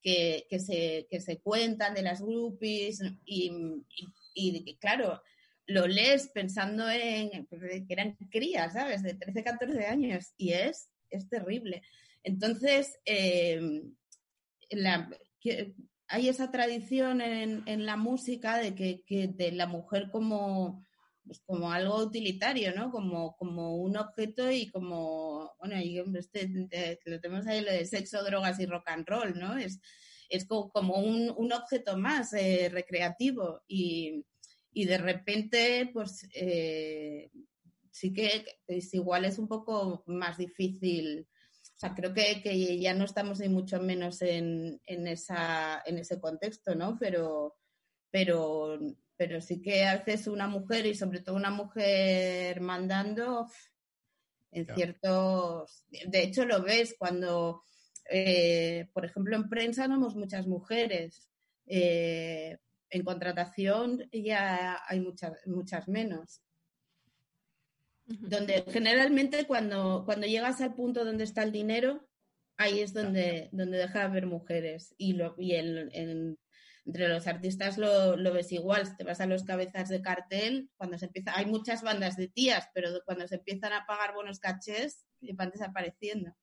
[0.02, 3.50] que, que se, que se cuentan de las groupies y,
[3.96, 5.22] y- y claro,
[5.66, 9.02] lo lees pensando en que eran crías, ¿sabes?
[9.02, 11.82] De 13, 14 años y es, es terrible.
[12.22, 13.82] Entonces, eh,
[14.70, 15.08] la-
[16.10, 20.84] hay esa tradición en, en la música de que, que de la mujer como,
[21.24, 22.90] pues como algo utilitario, ¿no?
[22.90, 27.86] Como, como un objeto y como, bueno, y este, eh, lo tenemos ahí lo de
[27.86, 29.56] sexo, drogas y rock and roll, ¿no?
[29.58, 29.80] Es,
[30.28, 34.24] es co- como un, un objeto más eh, recreativo y,
[34.72, 37.30] y de repente, pues eh,
[37.90, 41.26] sí que es igual es un poco más difícil.
[41.80, 45.96] O sea, creo que, que ya no estamos ni mucho menos en, en, esa, en
[45.96, 46.98] ese contexto, ¿no?
[46.98, 47.56] Pero,
[48.10, 48.78] pero,
[49.16, 53.46] pero sí que a veces una mujer y sobre todo una mujer mandando
[54.50, 55.86] en ciertos...
[56.06, 57.62] De hecho, lo ves cuando,
[58.10, 61.30] eh, por ejemplo, en prensa no somos muchas mujeres.
[61.64, 62.58] Eh,
[62.90, 66.42] en contratación ya hay muchas, muchas menos.
[68.18, 72.08] Donde generalmente cuando, cuando llegas al punto donde está el dinero,
[72.56, 74.94] ahí es donde, donde deja de haber mujeres.
[74.98, 76.38] Y, lo, y el- en-
[76.86, 78.96] entre los artistas lo, lo ves igual.
[78.96, 82.68] Te vas a los cabezas de cartel, cuando se empieza, hay muchas bandas de tías,
[82.74, 86.34] pero cuando se empiezan a pagar buenos cachés, van desapareciendo.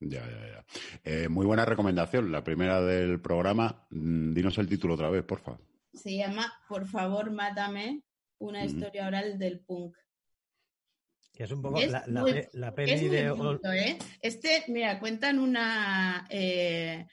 [0.00, 0.64] Ya, ya, ya.
[1.04, 3.86] Eh, muy buena recomendación, la primera del programa.
[3.90, 5.58] Mm, Dinos el título otra vez, porfa.
[5.92, 8.02] Se llama Por favor, mátame,
[8.38, 9.96] una historia oral del punk.
[11.36, 13.78] Que es un poco Es la, la muy- pe- la Es peli muy de...
[13.78, 13.98] ¿eh?
[14.22, 16.26] Este, mira, cuentan una.
[16.30, 17.06] eh,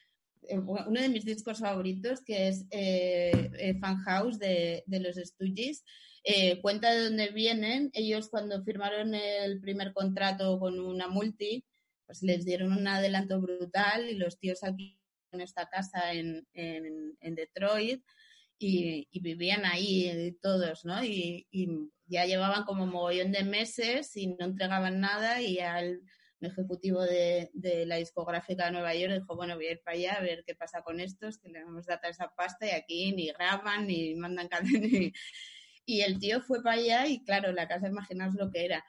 [0.47, 5.17] eh, uno de mis discos favoritos, que es eh, eh, Fan House de, de los
[5.17, 5.83] Stooges.
[6.23, 7.89] Eh, cuenta de dónde vienen.
[7.93, 11.65] Ellos, cuando firmaron el primer contrato con una multi,
[12.05, 14.97] pues les dieron un adelanto brutal y los tíos aquí
[15.33, 18.03] en esta casa en, en- en Detroit
[18.59, 21.03] y, y vivían ahí todos, ¿no?
[21.03, 21.67] Y, y
[22.05, 26.01] ya llevaban como mogollón de meses y no entregaban nada y el
[26.41, 30.13] ejecutivo de, de la discográfica de Nueva York dijo, bueno, voy a ir para allá
[30.13, 33.13] a ver qué pasa con estos, que le vamos a dar esa pasta y aquí
[33.13, 35.13] ni graban ni mandan canciones.
[35.85, 38.83] Y el tío fue para allá y claro, la casa, imaginaos lo que era.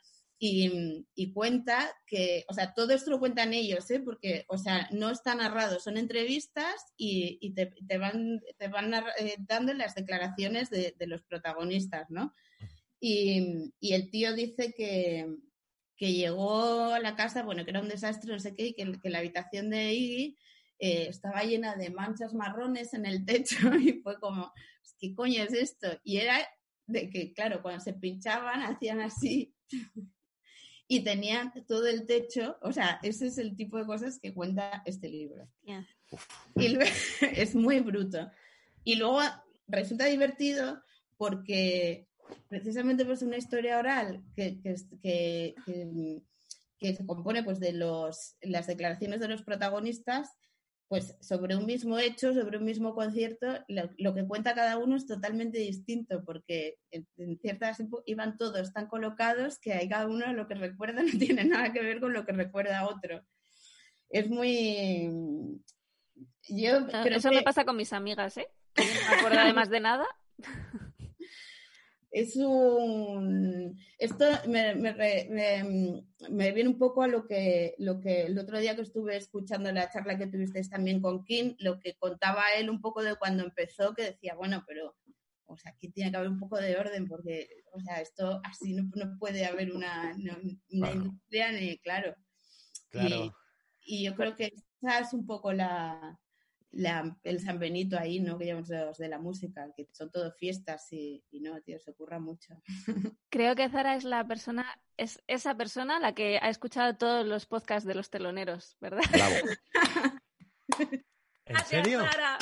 [0.46, 4.00] Y, cuenta que, o sea, todo esto lo cuentan ellos, ¿eh?
[4.00, 9.72] porque, o sea, no está narrado, son entrevistas y, te, van, te van eh, dando
[9.72, 12.34] las declaraciones de, de los protagonistas, ¿no?
[13.00, 15.34] Y, y el tío dice que,
[15.96, 19.10] que llegó a la casa, bueno, que era un desastre, no sé qué, y que,
[19.10, 20.36] la habitación de Iggy
[20.78, 24.52] eh, estaba llena de manchas marrones en el techo y fue como,
[24.98, 25.88] ¿qué coño es esto?
[26.02, 26.46] Y era
[26.86, 29.54] de que, claro, cuando se pinchaban hacían así
[30.86, 34.82] y tenían todo el techo, o sea, ese es el tipo de cosas que cuenta
[34.84, 35.48] este libro.
[35.62, 35.86] Ya.
[36.56, 36.90] Y luego-
[37.36, 38.30] es muy bruto.
[38.84, 39.20] Y luego
[39.66, 40.82] resulta divertido
[41.16, 42.06] porque
[42.48, 45.54] precisamente pues una historia oral que, que- que-
[46.78, 50.32] que se compone pues de los, las declaraciones de los protagonistas,
[50.88, 54.96] pues sobre un mismo hecho, sobre un mismo concierto, lo, lo que cuenta cada uno
[54.96, 60.32] es totalmente distinto, porque en, en ciertas iban todos tan colocados que hay cada uno
[60.32, 63.24] lo que recuerda no tiene nada que ver con lo que recuerda otro.
[64.10, 65.10] Es muy...
[66.48, 68.46] Yo Ah, creo Eso que me pasa con mis amigas, ¿eh?
[68.74, 70.06] Que yo no me acuerdo además de nada.
[72.14, 78.00] es un esto me, me re- me- me viene un poco a lo que lo
[78.00, 81.80] que el otro día que estuve escuchando la charla que tuvisteis también con Kim lo
[81.80, 84.94] que contaba él un poco de cuando empezó que decía bueno pero
[85.46, 88.74] o sea aquí tiene que haber un poco de orden porque o sea esto así
[88.74, 90.38] no, no puede haber una, no-
[90.70, 92.14] una industria ni claro
[92.90, 93.34] Claro.
[93.84, 96.16] y yo creo que esa es un poco la,
[96.76, 98.38] la- el San Benito ahí, ¿no?
[98.38, 101.90] Que llamamos los de la música, que son todo fiestas y, y no, tío, se
[101.92, 102.60] ocurra mucho.
[103.30, 107.46] Creo que Zara es la persona, es esa persona la que ha escuchado todos los
[107.46, 109.02] podcasts de los teloneros, ¿verdad?
[109.12, 109.34] Bravo.
[111.46, 112.00] ¿En serio?
[112.00, 112.38] Zara.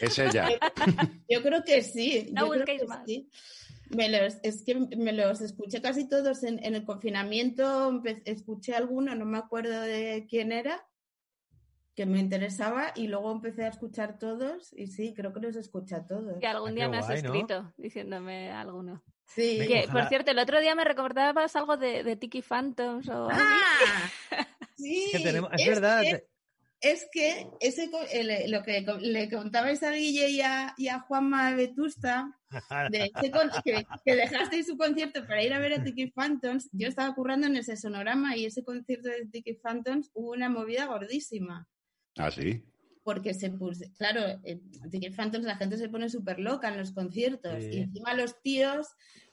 [0.00, 0.48] Es ella.
[1.28, 2.30] Yo creo que sí.
[2.32, 3.04] No busquéis que más.
[3.06, 3.30] sí.
[3.90, 9.14] Me los, es que me los escuché casi todos en, en el confinamiento, escuché alguno,
[9.14, 10.84] no me acuerdo de quién era,
[11.96, 15.94] que me interesaba y luego empecé a escuchar todos y sí, creo que los escuché
[15.96, 16.38] a todos.
[16.40, 17.32] Que algún Ah, día me has guay, ¿no?
[17.32, 19.02] escrito diciéndome alguno.
[19.24, 19.58] Sí.
[19.66, 19.92] Que, Ojalá.
[19.92, 23.28] por cierto, el otro día me recordabas algo de, de Tiki Phantoms o.
[23.32, 24.10] ¡Ah!
[24.76, 26.02] Sí, Que tenemos- es es verdad.
[26.02, 26.26] que-
[26.82, 31.54] es que ese el- lo que le contabais a Guille y a, y a Juanma
[31.54, 32.38] Vetusta,
[32.92, 36.68] de ese con- que, que dejasteis su concierto para ir a ver a Tiki Phantoms,
[36.72, 40.84] yo estaba currando en ese sonorama y ese concierto de Tiki Phantoms hubo una movida
[40.84, 41.66] gordísima.
[42.16, 42.62] Ah, sí.
[43.04, 44.40] Porque se puso, claro,
[44.90, 47.70] Tiki Phantoms la gente se pone súper loca en los conciertos Sí.
[47.72, 48.88] y encima los tíos,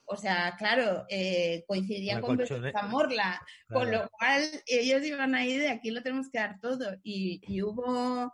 [0.06, 4.04] o sea, claro, eh, coincidían La con colchone- Vetusta Morla, con Claro.
[4.04, 6.98] lo cual ellos iban ahí de aquí lo tenemos que dar todo.
[7.04, 8.32] Y, y hubo,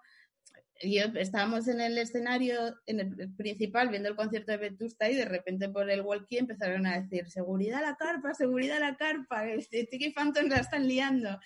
[0.83, 5.25] yo, estábamos en el escenario en el principal viendo el concierto de Vetusta y de
[5.25, 9.43] repente por el walkie empezaron a decir seguridad a la carpa, seguridad a la carpa,
[9.69, 11.39] Tiki Phantom la están liando.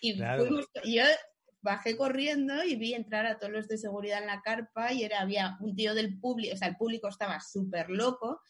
[0.00, 0.44] Y Claro.
[0.46, 1.02] fuimos, yo
[1.60, 5.20] bajé corriendo y vi entrar a todos los de seguridad en la carpa y era,
[5.20, 8.40] había un tío del público, o sea, el público estaba súper loco.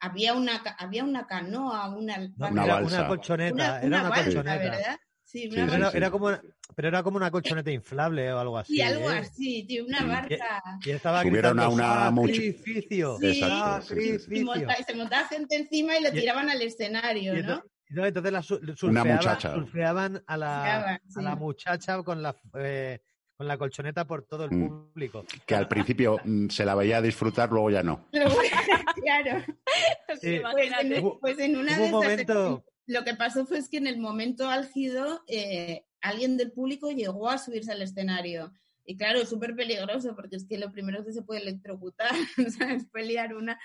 [0.00, 2.98] Había una, ca- había una canoa, una, No, Una era balsa.
[3.00, 4.58] una colchoneta, una, era una una balsa, colchoneta.
[4.58, 4.96] ¿verdad?
[5.24, 5.58] Sí, Sí, sí,
[5.94, 6.30] era, como,
[6.74, 8.76] pero era como una colchoneta inflable o algo así.
[8.76, 9.18] y algo ¿eh?
[9.18, 10.04] así, tío, una Sí.
[10.06, 10.62] barca.
[10.86, 13.26] Y estaba Subieron a gritando, una much- sacrificio, Sí.
[13.26, 14.08] Exacto, sí, sí, sí.
[14.14, 14.44] Y, sacrificio.
[14.46, 17.62] monta- y se montaba gente encima y le Y- tiraban al escenario, Y, ¿no?
[17.90, 23.00] No, entonces la surfeaban a la, a la muchacha con la, eh,
[23.36, 24.68] con la colchoneta por todo el Mm.
[24.68, 25.24] público.
[25.46, 28.06] Que al principio mm, se la veía disfrutar, luego ya no.
[29.02, 29.44] Claro.
[30.20, 30.40] Sí.
[30.52, 33.76] Pues en, pues en una de un esas, momento, lo que pasó fue es que
[33.76, 38.52] en el momento álgido eh, alguien del público llegó a subirse al escenario.
[38.86, 42.10] Y claro, es súper peligroso porque es que lo primero es que se puede electrocutar,
[42.58, 42.86] ¿sabes?
[42.90, 43.60] Pelear una.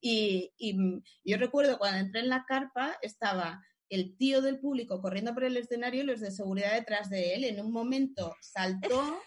[0.00, 0.76] Y, y,
[1.24, 5.56] yo recuerdo cuando entré en la carpa, estaba el tío del público corriendo por el
[5.56, 7.44] escenario y los de seguridad detrás de él.
[7.44, 9.20] En un momento saltó,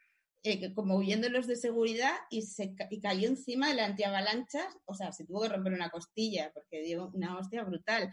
[0.42, 4.76] eh, como huyendo de los de seguridad, y, se, y cayó encima del antiavalanchas.
[4.86, 8.12] O sea, se tuvo que romper una costilla porque dio una hostia brutal.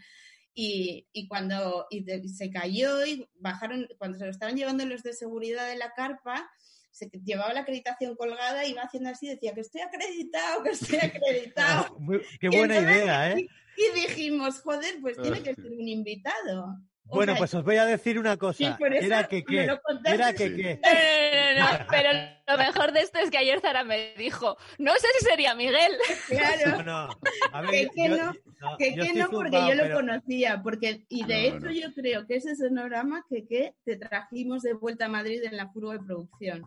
[0.56, 5.02] Y, y cuando y de- se cayó y bajaron, cuando se lo estaban llevando los
[5.02, 6.48] de seguridad de la carpa,
[6.94, 11.96] se llevaba la acreditación colgada, iba haciendo así, decía que estoy acreditado, que estoy acreditado.
[11.98, 13.46] muy- qué Y buena entonces- idea, ¿eh?
[13.76, 16.76] Y dijimos, joder, pues tiene que ser un invitado.
[17.06, 18.76] O Bueno, sea, pues os voy a decir una sí, cosa.
[18.78, 19.68] por eso Era que qué.
[20.06, 20.56] Era que Sí.
[20.56, 20.80] qué.
[20.82, 22.08] No, no, no, no, pero
[22.46, 25.92] lo mejor de esto es que ayer Zara me dijo, no sé si sería Miguel.
[26.28, 26.82] Claro.
[26.82, 27.08] No, no.
[27.52, 28.24] A ver, Que- que yo- no,
[28.60, 31.72] no, Que, no, porque yo lo pero- conocía, porque, y de No, hecho no.
[31.72, 35.68] yo creo que ese sonorama que, que te trajimos de vuelta a Madrid en la
[35.72, 36.66] furgo de producción.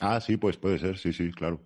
[0.00, 1.60] Ah, sí, pues puede ser, sí, sí, claro.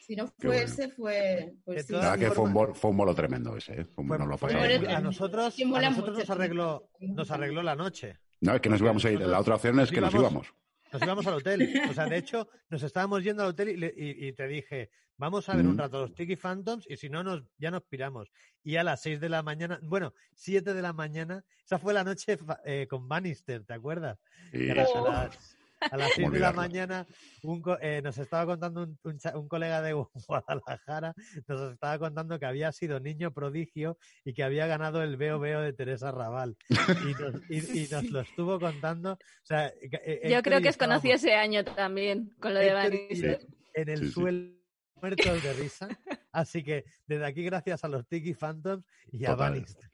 [0.00, 0.62] Si no Qué fue bueno.
[0.64, 1.54] ese, fue...
[1.64, 3.84] Pues sí, que fue un, fue un bolo tremendo ese, ¿eh?
[3.84, 8.18] Fue Fue- lo pasamos a nosotros, a nos arregló, nos arregló la noche.
[8.40, 9.20] No, es que nos íbamos a ir.
[9.20, 10.52] La otra opción es que nos íbamos.
[10.92, 11.80] Nos íbamos al hotel.
[11.88, 14.90] O sea, de hecho, nos estábamos yendo al hotel y, le- y- y te dije,
[15.16, 15.78] vamos a ver un Mm.
[15.78, 18.32] rato los Tiki Phantoms y si no, nos, ya nos piramos.
[18.64, 22.02] Y a las 6 de la mañana, bueno, 7 de la mañana, esa fue la
[22.02, 24.18] noche eh, con Bannister, ¿te acuerdas?
[24.52, 27.06] Y- a las, a las- a las 6 de la mañana
[27.42, 29.92] un eh, nos estaba contando un, un un colega de
[30.28, 31.14] Guadalajara,
[31.48, 35.60] nos estaba contando que había sido niño prodigio y que había ganado el Veo Veo
[35.60, 36.56] de Teresa Raval.
[36.68, 36.74] Y
[37.22, 39.12] nos, y- y nos lo estuvo contando.
[39.12, 43.46] O sea, eh, Yo creo que os conocí ese año también, con lo de Bannister.
[43.74, 44.12] en el Sí, sí.
[44.12, 44.52] suelo
[44.96, 45.88] muertos de risa.
[46.32, 49.34] Así que desde aquí, gracias a los Tiki Phantoms y a.
[49.34, 49.88] Bannister.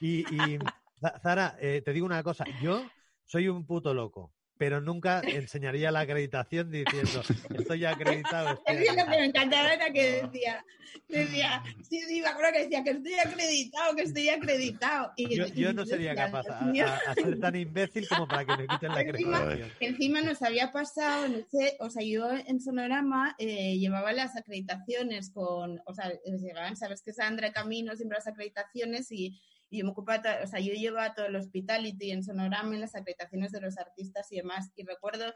[0.00, 0.58] Y, y,
[1.00, 2.82] Za- Zara, eh, te digo una cosa, yo
[3.24, 7.22] soy un puto loco, pero nunca enseñaría la acreditación diciendo
[7.56, 8.50] estoy acreditado.
[8.66, 9.18] estoy Es que lo que acreditado".
[9.18, 10.66] me encantaba era que decía,
[11.08, 15.12] decía, sí, sí, me acuerdo que decía que estoy acreditado, que estoy acreditado.
[15.16, 19.00] Y, Yo, no sería capaz a, ser tan imbécil como para que me quiten la
[19.00, 19.72] acreditación.
[19.80, 25.30] Encima nos había pasado, en ese, o sea, yo en Sonorama eh, llevaba las acreditaciones
[25.30, 29.40] con, o sea, les llevaban, sabes que Sandra Camino siempre las acreditaciones y,
[29.70, 32.94] y yo me ocupaba, o sea, yo llevaba todo el hospitality en Sonorama, en las
[32.94, 34.70] acreditaciones de los artistas y demás.
[34.76, 35.32] Y recuerdo,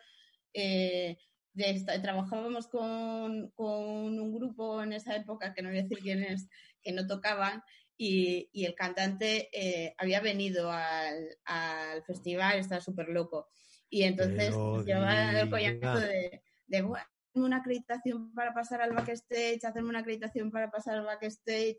[0.52, 1.18] eh,
[1.52, 5.98] de esta- trabajábamos con, con un grupo en esa época, que no voy a decir
[6.00, 6.48] quién es,
[6.82, 7.62] que no tocaban,
[7.96, 13.48] y, y el cantante eh, había venido al, al festival, estaba súper loco.
[13.88, 14.50] Y entonces
[14.84, 20.00] llevaba el coñazo de, de "Buah, hacerme una acreditación para pasar al backstage, hacerme una
[20.00, 21.78] acreditación para pasar al backstage.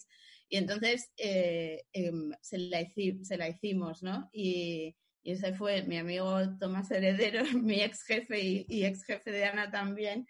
[0.50, 2.80] Y entonces eh, em, se, la
[3.24, 4.30] se la hicimos, ¿no?
[4.32, 9.32] Y, y ese fue mi amigo Tomás Heredero, mi ex jefe y, y ex jefe
[9.32, 10.28] de Ana también.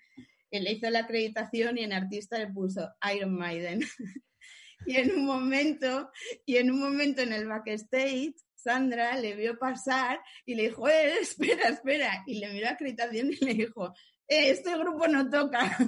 [0.52, 3.82] Él hizo la acreditación y en artista le puso Iron Maiden.
[4.86, 6.10] y en un momento,
[6.46, 11.20] y en un momento en el backstage, Sandra le vio pasar y le dijo, eh,
[11.22, 12.24] espera, espera.
[12.26, 13.94] Y le miró la acreditación y le dijo, eh,
[14.28, 15.78] este grupo no toca.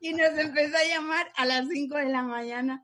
[0.00, 2.82] y nos empezó a llamar a las 5 de la mañana.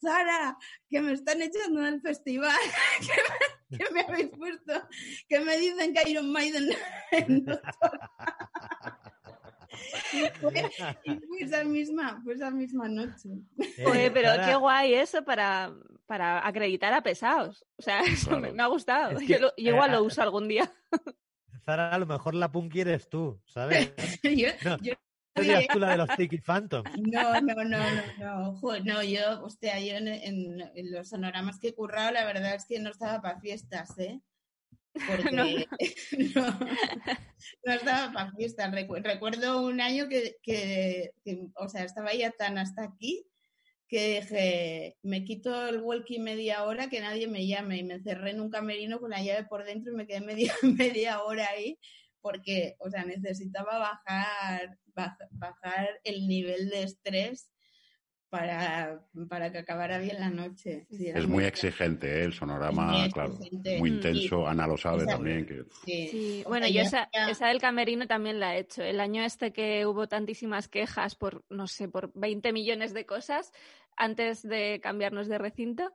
[0.00, 0.56] Sara,
[0.90, 2.54] que me están echando del festival,
[3.00, 3.12] que
[3.70, 4.88] me, que me habéis puesto,
[5.28, 6.68] que me dicen que Iron Maiden
[7.28, 7.58] no.
[10.12, 10.70] Y fue,
[11.04, 13.30] y fue esa misma, fue esa misma noche.
[13.86, 15.72] Oye, Eh, pero qué guay eso para,
[16.06, 17.64] para acreditar a pesados.
[17.76, 18.54] O sea, eso me, Claro.
[18.54, 19.12] me ha gustado.
[19.18, 20.70] Es yo, que, lo- yo igual eh, lo uso algún día.
[21.64, 23.92] Zara, a lo mejor la punky eres tú, ¿sabes?
[24.22, 24.76] yo, No.
[24.82, 24.94] yo
[25.36, 26.88] Serías tú la de los Tiki Phantoms.
[27.10, 27.78] No, no, no, no,
[28.20, 32.54] no, no, yo, hostia, yo en, en- en los sonoramas que he currado, la verdad
[32.54, 34.20] es que no estaba para fiestas, ¿eh?
[35.08, 35.44] Porque No.
[36.36, 36.58] no,
[37.64, 38.70] no estaba para fiestas.
[38.72, 43.26] Recu- recuerdo un año que, que- que, o sea, estaba ya tan hasta aquí
[43.88, 48.30] que dije, me quito el walkie media hora que nadie me llame y me encerré
[48.30, 51.78] en un camerino con la llave por dentro y me quedé media, media hora ahí
[52.20, 57.50] porque, o sea, necesitaba bajar, baj- bajar el nivel de estrés
[58.38, 60.86] para, para que acabara bien la noche.
[60.90, 62.24] Sí, Es muy exigente, ¿eh?
[62.24, 63.32] el sonorama, muy claro.
[63.34, 63.78] exigente.
[63.78, 63.94] Muy Mm.
[63.94, 64.46] intenso.
[64.48, 65.46] Ana lo sabe también.
[65.46, 65.62] Que...
[65.84, 66.08] Sí.
[66.08, 68.82] Sí, bueno, yo esa, esa del camerino también la he hecho.
[68.82, 73.52] El año este que hubo tantísimas quejas por, no sé, por 20 millones de cosas
[73.96, 75.92] antes de cambiarnos de recinto,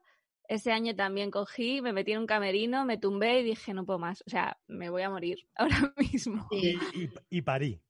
[0.48, 4.00] ese año también cogí, me metí en un camerino, me tumbé y dije, no puedo
[4.00, 4.24] más.
[4.26, 6.48] O sea, me voy a morir ahora mismo.
[6.52, 7.82] Y, y, y parí.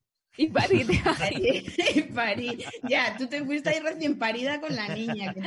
[0.42, 2.66] Y parí, te Parí, parí.
[2.90, 5.34] Ya, tú te fuiste ahí recién parida con la niña.
[5.34, 5.42] que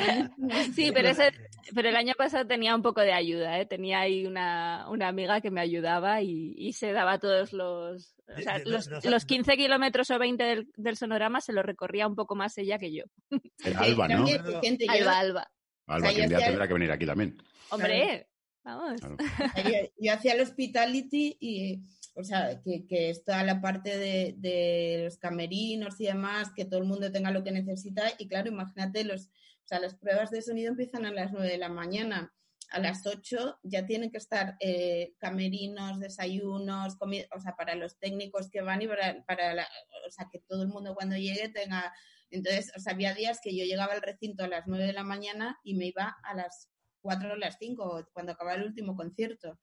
[0.75, 1.33] Sí, pero, ese,
[1.75, 3.65] pero el año pasado tenía un poco de ayuda, ¿eh?
[3.65, 8.15] Tenía ahí una, una amiga que me ayudaba y, y se daba todos los...
[8.37, 11.65] O sea, De- de- los, los 15 kilómetros o 20 del, del sonorama se los
[11.65, 13.05] recorría un poco más ella que yo.
[13.31, 14.17] Sí, Alba, ¿no?
[14.27, 15.51] también, gente, yo- Alba, Alba.
[15.87, 17.37] Alba, O sea, que un día tendrá que venir aquí también.
[17.71, 18.27] Hombre,
[18.63, 19.01] vamos.
[19.01, 19.17] Claro.
[19.65, 21.81] yo, yo hacía el hospitality y,
[22.15, 26.81] o sea, que, que es toda la parte de, los camerinos y demás, que todo
[26.81, 28.05] el mundo tenga lo que necesita.
[28.19, 31.59] Y claro, imagínate, los, o sea, las pruebas de sonido empiezan a las 9 de
[31.59, 32.33] la mañana.
[32.71, 37.99] A las 8 ya tienen que estar eh, camerinos, desayunos, comi- o sea, para los
[37.99, 39.69] técnicos que van y para, para la-
[40.07, 41.93] o sea, que todo el mundo cuando llegue tenga.
[42.31, 45.05] Entonces, o sea, había días que yo llegaba al recinto a las 9 de la
[45.05, 46.69] mañana y me iba a las
[47.03, 49.59] 4 o las 5, cuando acababa el último concierto.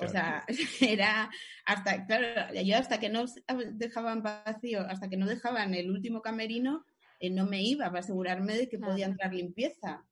[0.00, 0.44] O sea,
[0.80, 1.30] era
[1.64, 3.24] hasta, claro, yo hasta que no
[3.72, 6.84] dejaban vacío, hasta que no dejaban el último camerino,
[7.20, 8.92] eh, no me iba para asegurarme de que Claro.
[8.92, 10.04] podía entrar limpieza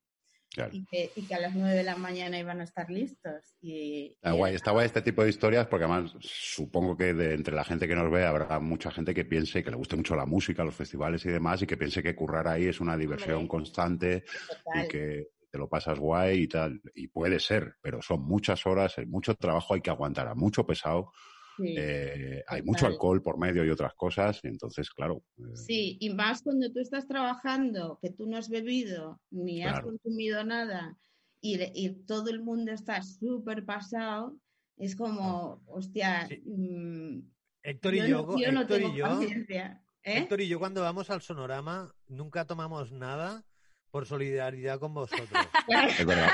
[0.50, 0.70] Claro.
[0.74, 3.42] y que, y que a las 9 de la mañana iban a estar listos.
[3.60, 7.34] Y, Está y guay, está guay este tipo de historias porque además supongo que de
[7.34, 10.16] entre la gente que nos ve habrá mucha gente que piense que le guste mucho
[10.16, 13.34] la música, los festivales y demás y que piense que currar ahí es una diversión
[13.36, 13.48] Hombre.
[13.48, 14.84] constante total.
[14.84, 15.26] y que
[15.56, 16.80] te lo pasas guay y tal.
[16.94, 20.66] Y puede ser, pero son muchas horas, hay mucho trabajo, hay que aguantar a mucho
[20.66, 21.12] pesado,
[21.56, 21.74] Sí.
[21.78, 25.22] eh, hay mucho alcohol por medio y otras cosas y entonces, claro.
[25.38, 29.80] eh, Sí, y más cuando tú estás trabajando, que tú no has bebido ni has
[29.80, 30.98] consumido nada
[31.40, 34.36] y, y todo el mundo está súper pasado,
[34.76, 36.42] es como, hostia, Sí.
[36.44, 37.20] mm,
[37.62, 39.82] Héctor y yo, yo, no, yo no Héctor tengo y yo, paciencia.
[40.04, 40.18] ¿eh?
[40.18, 43.44] Héctor y yo cuando vamos al sonorama nunca tomamos nada
[43.96, 45.26] por solidaridad con vosotros.
[45.98, 46.28] es verdad.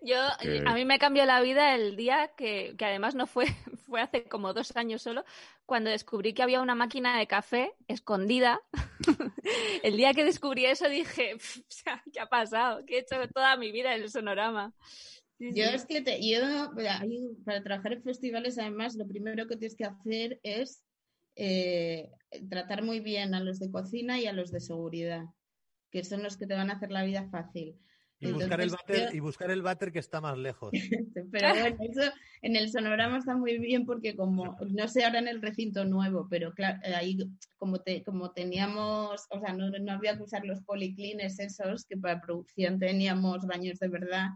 [0.00, 3.44] Yo, Que- a mí me cambió la vida el día que, que además no fue,
[3.86, 5.26] fue hace como dos años solo,
[5.66, 8.62] cuando descubrí que había una máquina de café escondida.
[9.82, 12.82] el día que descubrí eso dije, "Pf, o sea, ¿qué ha pasado?
[12.86, 14.72] ¿Qué he hecho toda mi vida en el sonorama?
[15.36, 15.74] Sí, Yo sí.
[15.74, 16.40] es que te- yo,
[17.44, 20.82] para trabajar en festivales, además, lo primero que tienes que hacer es
[21.36, 22.10] eh,
[22.48, 25.24] tratar muy bien a los de cocina y a los de seguridad,
[25.90, 27.76] que son los que te van a hacer la vida fácil.
[28.22, 30.70] Y buscar, el váter, yo- y buscar el váter que está más lejos.
[31.32, 32.12] Pero bueno, eso
[32.42, 36.26] en el sonorama está muy bien porque como, no sé ahora en el recinto nuevo,
[36.28, 37.18] pero claro, ahí
[37.56, 41.96] como, te, como teníamos, o sea, no, no había que usar los policlines esos, que
[41.96, 44.28] para producción teníamos baños de verdad,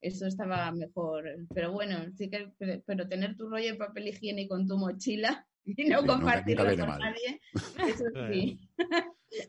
[0.00, 1.24] eso estaba mejor.
[1.52, 5.48] Pero bueno, sí que, pero, pero tener tu rollo de papel higiénico en tu mochila
[5.76, 7.00] y no Sí, compartirlo nunca con mal.
[7.00, 7.40] nadie,
[7.94, 8.60] eso sí.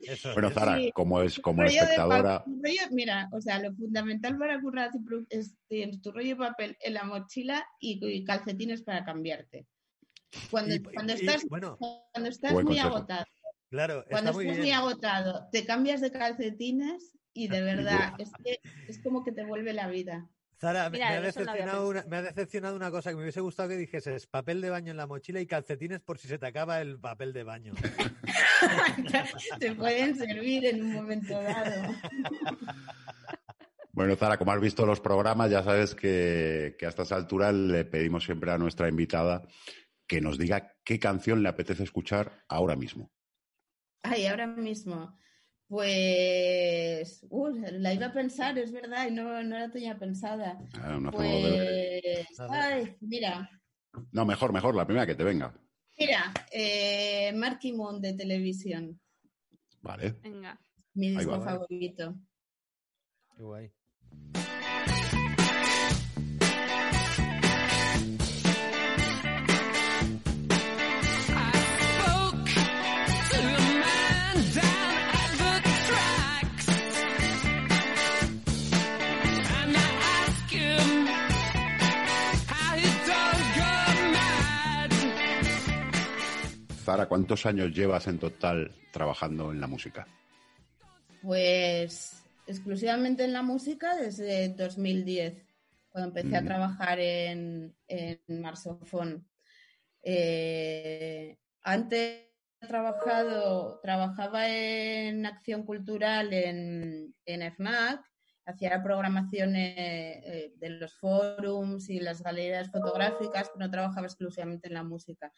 [0.07, 0.49] Eso Bueno.
[0.51, 0.91] Zara, Sí.
[0.93, 4.91] como es como rollo espectadora, rollo- mira, o sea, lo fundamental para currar
[5.30, 9.66] es tienes tu rollo de papel en la mochila y, y calcetines para cambiarte.
[10.49, 12.88] Cuando, Y- cuando y- estás, bueno, cuando estás muy consejo.
[12.88, 13.26] agotado,
[13.70, 17.61] claro, está cuando muy estás muy agotado, te cambias de calcetines y de
[18.11, 20.30] verdad es que es como que te vuelve la vida.
[20.60, 23.41] Zara, me- Mira, me, ha decepcionado una, me ha decepcionado una cosa que me hubiese
[23.41, 26.45] gustado que dijeses papel de baño en la mochila y calcetines por si se te
[26.47, 27.74] acaba el papel de baño.
[29.60, 31.93] te pueden servir en un momento dado.
[33.95, 37.86] Bueno, Zara, como has visto los programas, ya sabes que, que a estas alturas le
[37.86, 39.43] pedimos siempre a nuestra invitada
[40.08, 43.12] que nos diga qué canción le apetece escuchar ahora mismo.
[44.01, 45.16] Ay, ahora mismo.
[45.74, 47.49] Pues, uh,
[47.80, 50.59] la iba a pensar, es verdad, y no, no la tenía pensada.
[50.80, 51.09] Ah, no.
[51.09, 53.49] Pues, ay, mira,
[54.11, 55.51] No, mejor, mejor, la primera que te venga.
[55.97, 59.01] mira, eh, Marky Moon de televisión,
[59.82, 60.11] Vale.
[60.21, 60.59] Venga.
[60.93, 61.43] mi disco va.
[61.43, 62.15] favorito.
[63.36, 63.71] Qué guay.
[86.84, 90.05] Zara, ¿cuántos años llevas en total trabajando en la música?
[91.21, 95.45] Pues exclusivamente en la música desde 2010,
[95.89, 99.25] cuando empecé a trabajar en, en Marsofón.
[100.01, 102.27] Eh, antes
[102.59, 108.01] he trabajado, trabajaba en acción cultural en, en FNAC,
[108.45, 114.67] hacía la programación eh, de los forums y las galerías fotográficas, pero no trabajaba exclusivamente
[114.67, 115.31] en la música.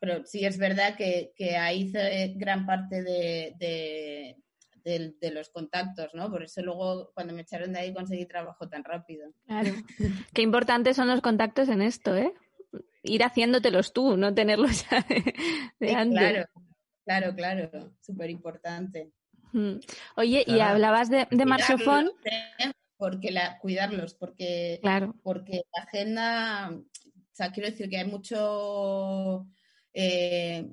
[0.00, 4.36] Pero sí es verdad que, que ahí hice gran parte de, de-
[4.84, 6.30] de, de los contactos, ¿no?
[6.30, 9.30] Por eso luego cuando me echaron de ahí conseguí trabajo tan rápido.
[9.46, 9.74] Claro.
[10.32, 12.32] Qué importantes son los contactos en esto, ¿eh?
[13.02, 15.34] Ir haciéndotelos tú, no tenerlos ya de,
[15.80, 16.18] de Sí, antes.
[16.18, 16.46] claro,
[17.04, 19.10] claro, claro, súper importante.
[20.16, 22.10] Oye, y hablabas de, de Marxofón.
[22.96, 26.82] Porque la, cuidarlos, porque Claro, porque la agenda, o
[27.32, 29.46] sea, quiero decir que hay mucho
[29.92, 30.70] eh,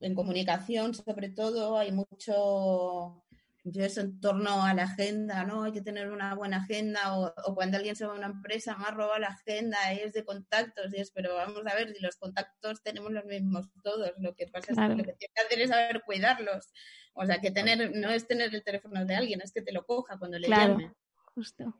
[0.00, 3.20] en comunicación, sobre todo, hay mucho
[3.64, 5.64] eso en torno a la agenda, ¿no?
[5.64, 8.76] Hay que tener una buena agenda o, o cuando alguien se va a una empresa,
[8.76, 12.16] más roba la agenda, es de contactos, y es, pero vamos a ver, si los
[12.16, 14.92] contactos tenemos los mismos todos, lo que pasa Claro.
[14.92, 16.72] es que lo que tienes que hacer es saber cuidarlos.
[17.14, 19.86] O sea, que tener, no es tener el teléfono de alguien, es que te lo
[19.86, 20.74] coja cuando le Claro.
[20.74, 20.92] llame.
[21.34, 21.74] Justo.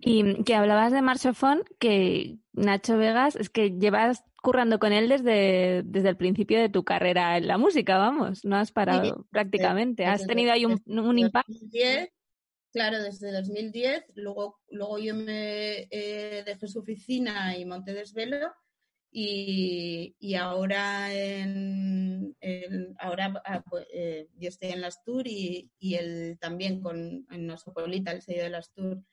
[0.00, 5.82] Y que hablabas de Marxofón, que Nacho Vegas, es que llevas currando con él desde,
[5.84, 10.04] desde el principio de tu carrera en la música, vamos, no has parado Sí, prácticamente.
[10.04, 11.52] Has tenido ahí un, impacto.
[11.52, 12.10] 2010,
[12.72, 14.04] claro, desde 2010.
[14.14, 18.52] Luego, luego yo me eh, dejé su oficina y monté Desvelo.
[19.16, 25.70] Y, y ahora, en, en- ahora ah, pues, eh, yo estoy en las Tour y,
[25.78, 26.98] y él también con
[27.30, 29.04] en Nosopolita, el sello de las Tour.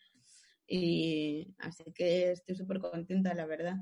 [0.68, 3.76] Y así que estoy súper contenta, la verdad.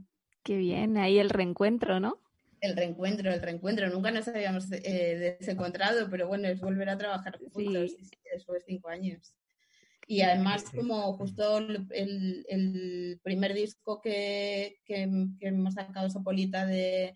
[0.43, 2.19] Qué bien, ahí el reencuentro, ¿no?
[2.61, 3.89] El reencuentro, el reencuentro.
[3.89, 8.73] Nunca nos habíamos eh, desencontrado, pero bueno, es volver a trabajar juntos sí, después de
[8.73, 9.33] cinco años.
[10.11, 11.85] Y además, como justo el,
[12.47, 15.07] el- primer disco que, que,
[15.39, 17.13] que hemos sacado Sopolita de,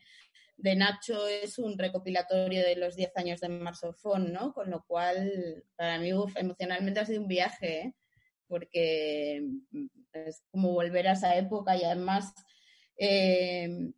[0.58, 4.54] de Nacho es un recopilatorio de los 10 años de Marsofón, ¿no?
[4.54, 7.96] Con lo cual, para mí, uf, emocionalmente ha sido un viaje, ¿eh?
[8.48, 9.42] porque
[9.72, 12.32] mm, es como volver a esa época y además...
[12.98, 13.92] eh,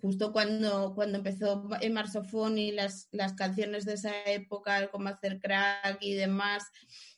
[0.00, 5.38] justo cuando, cuando empezó en Marsofón y las, las canciones de esa época, como hacer
[5.40, 6.64] crack y demás,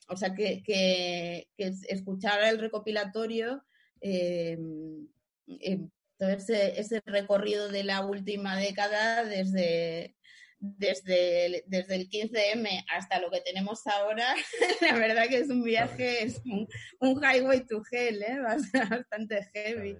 [0.07, 3.63] o sea, que, que, que escuchar el recopilatorio,
[4.01, 4.57] eh,
[5.47, 5.79] eh,
[6.17, 10.15] todo ese, ese recorrido de la última década, desde,
[10.59, 14.33] desde, el- desde el 15M hasta lo que tenemos ahora,
[14.81, 16.67] la verdad que es un viaje, es un,
[16.99, 18.37] un highway to hell, ¿eh?
[18.89, 19.97] bastante heavy.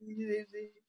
[0.00, 0.83] Sí, sí, sí.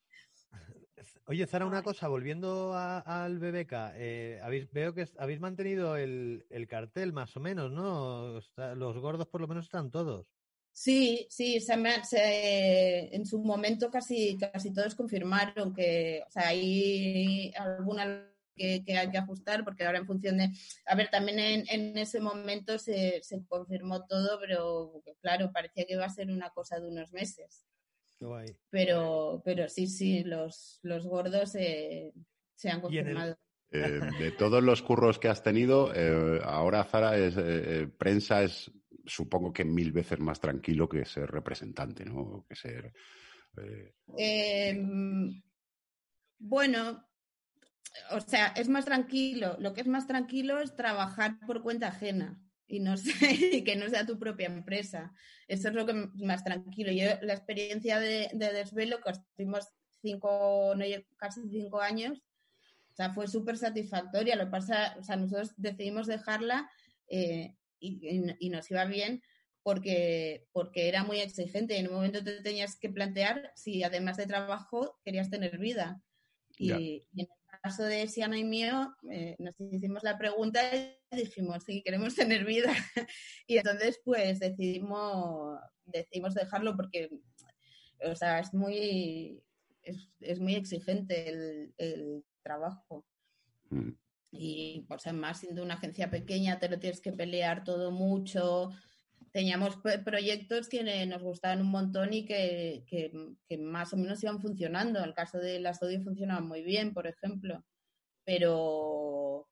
[1.28, 6.68] Oye, Zara, una cosa, volviendo al BBK, eh, habéis, veo que habéis mantenido el, el
[6.68, 8.40] cartel más o menos, ¿no?
[8.76, 10.28] Los gordos por lo menos están todos.
[10.72, 16.50] Sí, sí, se me- se- en su momento casi, casi todos confirmaron que, o sea,
[16.50, 20.50] hay alguna que, que hay que ajustar porque ahora en función de,
[20.86, 25.94] a ver, también en, en ese momento se, se confirmó todo, pero claro, parecía que
[25.94, 27.66] iba a ser una cosa de unos meses.
[28.26, 28.58] Guay.
[28.70, 32.14] Pero, pero sí, sí, los, los gordos eh,
[32.56, 33.38] se han confirmado.
[33.72, 38.44] Eh, de todos los curros que has tenido, eh, ahora Zara es eh, eh, prensa
[38.44, 38.72] es
[39.06, 42.46] supongo que mil veces más tranquilo que ser representante, ¿no?
[42.48, 42.94] Que ser
[43.58, 44.82] eh, Eh,
[46.40, 47.08] bueno,
[48.12, 49.58] o sea, es más tranquilo.
[49.60, 53.12] Lo que es más tranquilo es trabajar por cuenta ajena y no sé,
[53.60, 55.14] y que no sea tu propia empresa.
[55.48, 56.92] Eso es lo que más tranquilo.
[56.92, 59.68] Yo, la experiencia de, de Desvelo, que estuvimos
[60.02, 60.86] cinco, no,
[61.18, 62.20] casi cinco años,
[62.92, 64.36] o sea, fue súper satisfactoria.
[64.36, 66.70] Lo que pasa, o sea, nosotros decidimos dejarla
[67.10, 69.22] eh, y, y- y nos iba bien
[69.64, 74.28] porque, porque era muy exigente en un momento te tenías que plantear si además de
[74.28, 76.02] trabajo querías tener vida.
[76.58, 76.80] Y, Ya.
[76.80, 81.64] y en el caso de Siana y mío, eh, nos hicimos la pregunta y dijimos,
[81.64, 82.72] sí, queremos tener vida.
[83.48, 87.10] y entonces, pues decidimos, decidimos dejarlo porque,
[88.04, 89.42] o sea, es muy,
[89.82, 93.04] es, es muy exigente el, el trabajo.
[93.72, 93.94] mm,
[94.30, 98.70] Y pues además siendo una agencia pequeña te lo tienes que pelear todo mucho.
[99.36, 99.76] Teníamos
[100.06, 103.12] proyectos que nos gustaban un montón y que, que-
[103.50, 105.00] que más o menos iban funcionando.
[105.00, 107.62] En el caso de las audio funcionaba muy bien, por ejemplo.
[108.24, 109.50] Pero,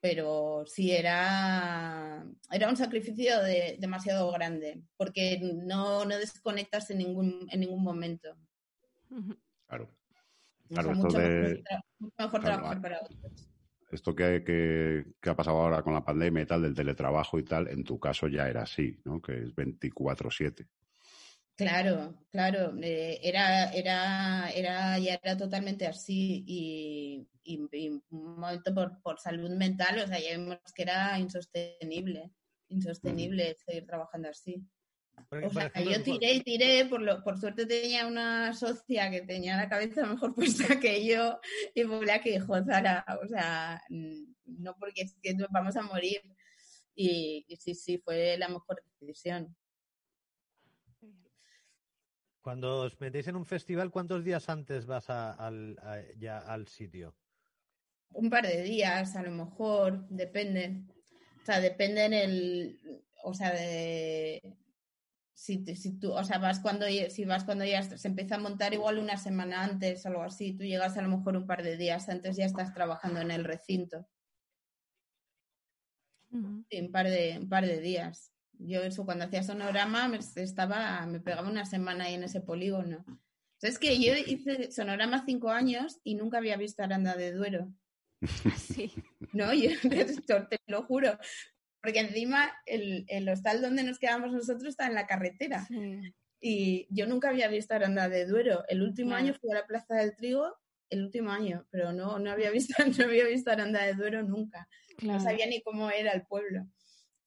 [0.00, 7.46] pero sí era, era un sacrificio de- demasiado grande porque no, no desconectas en ningún,
[7.50, 8.34] en ningún momento.
[9.66, 9.90] Claro.
[10.70, 11.84] O sea, mucho, de- mejor,
[12.18, 13.47] mejor Claro, trabajar para otros.
[13.90, 17.44] Esto que, que- que ha pasado ahora con la pandemia y tal, del teletrabajo y
[17.44, 19.20] tal, en tu caso ya era así, ¿no?
[19.20, 20.66] Que es 24-7.
[21.56, 28.72] Claro, claro, eh, era, era, era, ya era totalmente así y, y- y un momento
[28.72, 32.30] por, por salud mental, o sea, ya vimos que era insostenible,
[32.68, 34.64] insostenible seguir trabajando así.
[35.30, 39.22] O sea, ejemplo, yo tiré y tiré, por, lo, por suerte tenía una socia que
[39.22, 41.40] tenía la cabeza mejor puesta que yo
[41.74, 44.24] y fue la que dijo, Zara, o sea, mm,
[44.62, 46.20] no porque es que nos vamos a morir.
[46.94, 49.56] y, y sí, sí, fue la mejor decisión.
[52.42, 56.66] Cuando os metéis en un festival, ¿cuántos días antes vas a- al, a- ya al
[56.68, 57.14] sitio?
[58.10, 60.82] Un par de días, a lo mejor, depende.
[61.42, 62.80] O sea, depende en el,
[63.22, 64.40] o sea, de
[65.38, 68.38] si, si tú, o sea, vas cuando ya- si vas cuando ya se empieza a
[68.40, 71.76] montar igual una semana antes, algo así, tú llegas a lo mejor un par de
[71.76, 74.08] días antes, ya estás trabajando en el recinto.
[76.68, 78.32] Sí, un par de, un par de días.
[78.58, 83.04] Yo eso cuando hacía sonorama me estaba, me pegaba una semana ahí en ese polígono.
[83.06, 87.30] O sea, es que yo hice sonorama cinco años y nunca había visto Aranda de
[87.32, 87.72] Duero.
[88.56, 88.92] Sí.
[89.32, 89.70] No, yo
[90.50, 91.16] te lo juro.
[91.88, 95.64] Porque encima el, el hostal donde nos quedamos nosotros está en la carretera.
[95.66, 96.00] sí.
[96.40, 98.62] Y yo nunca había visto Aranda de Duero.
[98.68, 99.24] El último Claro.
[99.24, 100.54] año fui a la Plaza del Trigo,
[100.90, 104.68] el último año, pero no, no había visto, no había visto Aranda de Duero nunca.
[105.02, 105.20] No Claro.
[105.20, 106.66] sabía ni cómo era el pueblo.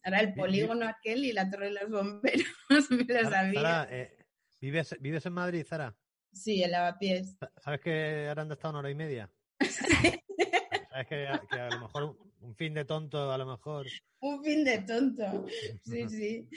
[0.04, 2.46] Ahora el polígono aquel y la torre de los bomberos
[2.92, 3.62] me lo Zara, sabía.
[3.62, 4.16] Zara, eh,
[4.62, 5.98] ¿vives, ¿Vives en Madrid, Zara?
[6.32, 7.36] Sí, el lavapiés.
[7.38, 9.30] Sa- ¿Sabes que Aranda está una hora y media?
[11.02, 13.88] ¿Sabes que, a- que a lo mejor un, fin de tonto, a lo mejor...
[14.20, 15.46] Un fin de tonto.
[15.84, 16.50] Sí, sí.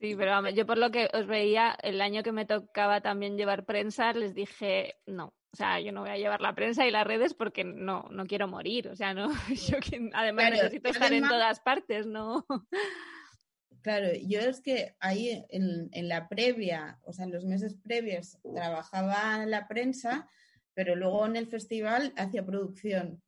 [0.00, 3.36] Sí, pero vamos, yo por lo que os veía, el año que me tocaba también
[3.36, 6.90] llevar prensa, les dije, no, o sea, yo no voy a llevar la prensa y
[6.90, 9.28] las redes porque no, no quiero morir, o sea, no,
[9.68, 12.46] yo que- además Claro, necesito estar en todas partes, ¿no?
[13.82, 18.38] Claro, yo es que ahí en, en la previa, o sea, en los meses previos,
[18.54, 20.26] trabajaba en la prensa,
[20.72, 23.22] pero luego en el festival hacía producción.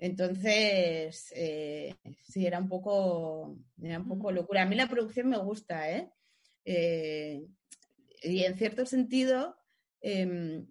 [0.00, 4.62] Entonces, eh, sí, era un poco, era un poco locura.
[4.62, 6.10] A mí la producción me gusta, ¿eh?
[6.64, 7.46] Eh,
[8.22, 9.56] y en cierto sentido,
[10.00, 10.66] em,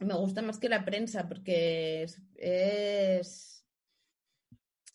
[0.00, 3.66] me gusta más que la prensa, porque es, es-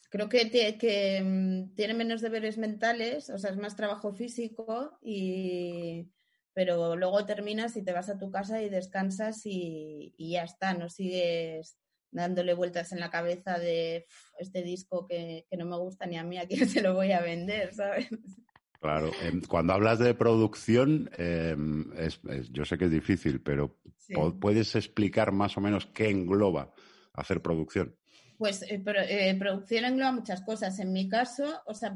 [0.09, 6.11] creo que, mm, tiene menos deberes mentales, o sea, es más trabajo físico, y,
[6.53, 10.73] pero luego terminas y te vas a tu casa y descansas y, y ya está,
[10.73, 11.77] no sigues
[12.11, 16.17] dándole vueltas en la cabeza de "Uf, este disco que, que no me gusta ni
[16.17, 18.07] a mí, a quién se lo voy a vender, ¿sabes?
[18.79, 23.77] Claro, em, cuando hablas de producción, em, es- es- yo sé que es difícil, pero
[23.97, 24.13] Sí.
[24.39, 26.73] ¿puedes explicar más o menos qué engloba
[27.13, 27.95] hacer producción?
[28.37, 30.79] Pues eh, pro- eh, producción engloba muchas cosas.
[30.79, 31.95] En mi caso, o sea,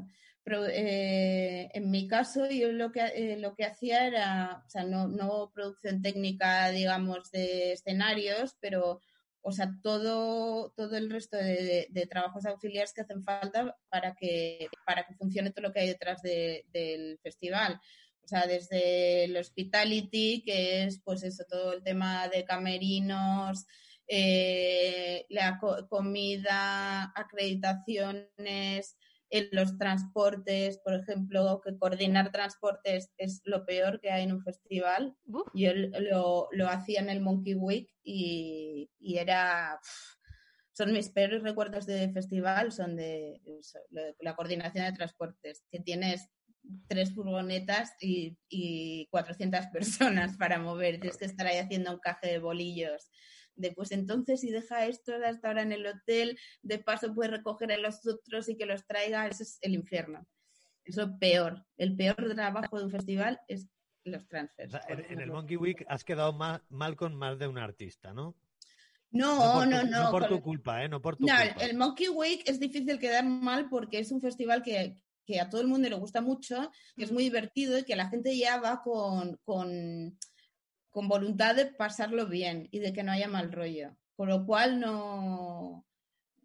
[0.69, 5.07] eh, en mi caso yo lo que, eh, lo que hacía era, o sea, no,
[5.07, 9.01] no producción técnica, digamos, de escenarios, pero,
[9.47, 15.05] o sea, todo, todo el resto de, trabajos auxiliares que hacen falta para que, para
[15.05, 17.79] que funcione todo lo que hay detrás de- del festival.
[18.23, 23.67] O sea, desde el hospitality, que es pues eso, todo el tema de camerinos,
[24.07, 28.97] eh, la co- comida, acreditaciones,
[29.29, 34.41] en los transportes, por ejemplo, que coordinar transportes es lo peor que hay en un
[34.43, 35.15] festival.
[35.25, 39.79] Uf, Yo lo, lo hacía en el Monkey Week y, y era...
[40.73, 43.41] Son mis peores recuerdos de festival, son de
[43.91, 46.29] lo- la coordinación de transportes, que tienes
[46.87, 50.99] tres furgonetas y, y 400 personas para mover.
[50.99, 53.09] Tienes que estar ahí haciendo un caje de bolillos.
[53.55, 57.71] De pues entonces si deja esto hasta ahora en el hotel, de paso puede recoger
[57.71, 60.25] a los otros y que los traiga, eso es el infierno.
[60.83, 61.65] Es lo peor.
[61.77, 63.67] El peor trabajo de un festival es
[64.03, 64.71] los O transfers.
[64.71, 65.31] sea, en, el.
[65.31, 68.35] Monkey Week has quedado ma- mal con más de un artista, ¿no?
[69.11, 70.11] No, por no, tu, no.
[70.11, 70.89] por con- tu culpa, ¿eh?
[70.89, 71.63] No por tu No, culpa.
[71.63, 75.61] el Monkey Week es difícil quedar mal porque es un festival que, que a todo
[75.61, 78.81] el mundo le gusta mucho, que es muy divertido y que la gente ya va
[78.83, 80.17] con, con,
[80.95, 83.97] con voluntad de pasarlo bien y de que no haya mal rollo.
[84.15, 85.85] Con lo cual no...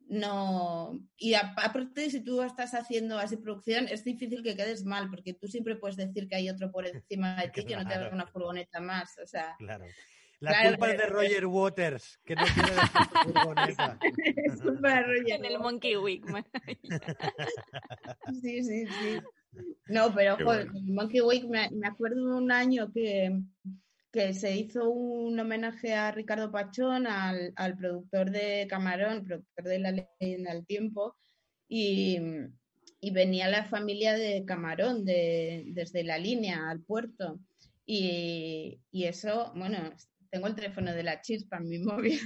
[0.09, 5.09] No, y a- aparte si tú estás haciendo así producción, es difícil que quedes mal,
[5.09, 7.95] porque tú siempre puedes decir que hay otro por encima de ti que no te
[7.95, 9.17] haga una furgoneta más.
[9.23, 9.85] O sea, Claro.
[10.41, 13.99] La Claro, culpa es de Roger Waters, que no quiere dejar su furgoneta.
[14.47, 15.59] es culpa de Roger en el.
[15.61, 16.25] Monkey Week.
[18.43, 19.21] Sí, sí, sí.
[19.89, 20.81] No, pero joder, bueno.
[20.95, 23.37] Monkey Week, me, me acuerdo de un año que,
[24.13, 29.79] que se hizo un homenaje a Ricardo Pachón, al, al productor de Camarón, productor de
[29.79, 31.17] La Leyenda del Tiempo,
[31.69, 32.19] y,
[33.01, 37.41] y venía la familia de Camarón de, desde la línea al puerto.
[37.87, 39.93] Y, y eso, bueno,
[40.31, 42.21] tengo el teléfono de la chispa en mi móvil.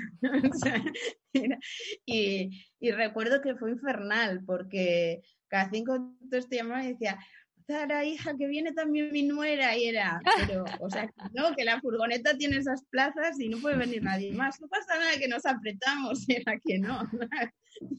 [2.06, 7.18] Y, y recuerdo que fue infernal porque cada cinco minutos te llamaba y decía,
[7.66, 11.64] Zara, hija, que viene también mi nuera, y era, pero, o sea, que no, que
[11.64, 14.60] la furgoneta tiene esas plazas y no puede venir nadie más.
[14.60, 17.08] No pasa nada que nos apretamos, y era que no.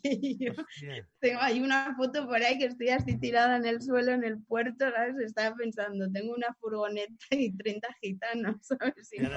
[0.03, 1.07] Y yo Hostia.
[1.20, 4.41] tengo ahí una foto por ahí que estoy así tirada en el suelo en el
[4.43, 5.18] puerto, ¿sabes?
[5.20, 9.11] Estaba pensando, tengo una furgoneta y 30 gitanos, ¿sabes?
[9.11, 9.32] Y no,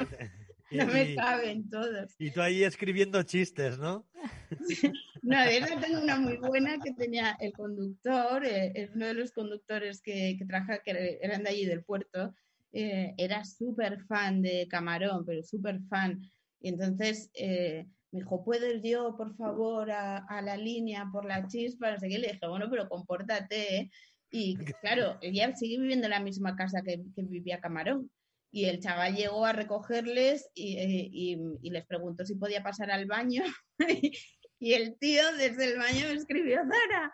[0.70, 2.14] no me caben todos.
[2.18, 4.06] y tú ahí escribiendo chistes, ¿no?
[5.22, 9.32] No, de esa tengo una muy buena que tenía el conductor, eh, uno de los
[9.32, 12.34] conductores que, que trabaja, que eran de allí del puerto,
[12.72, 16.22] eh, era súper fan de Camarón, pero súper fan.
[16.60, 21.24] Y entonces eh, me dijo, ¿puedo ir yo, por favor, a, a la línea por
[21.24, 21.90] la chispa?
[21.92, 22.18] No sé qué.
[22.18, 23.76] Le dije, bueno, pero compórtate.
[23.76, 23.90] ¿eh?".
[24.30, 28.10] Y claro, ella sigue viviendo en la misma casa que, que vivía Camarón.
[28.50, 33.06] Y el chaval llegó a recogerles y, eh, y- les preguntó si podía pasar al
[33.06, 33.42] baño.
[34.60, 37.12] Y el tío desde el baño me escribió, Zara,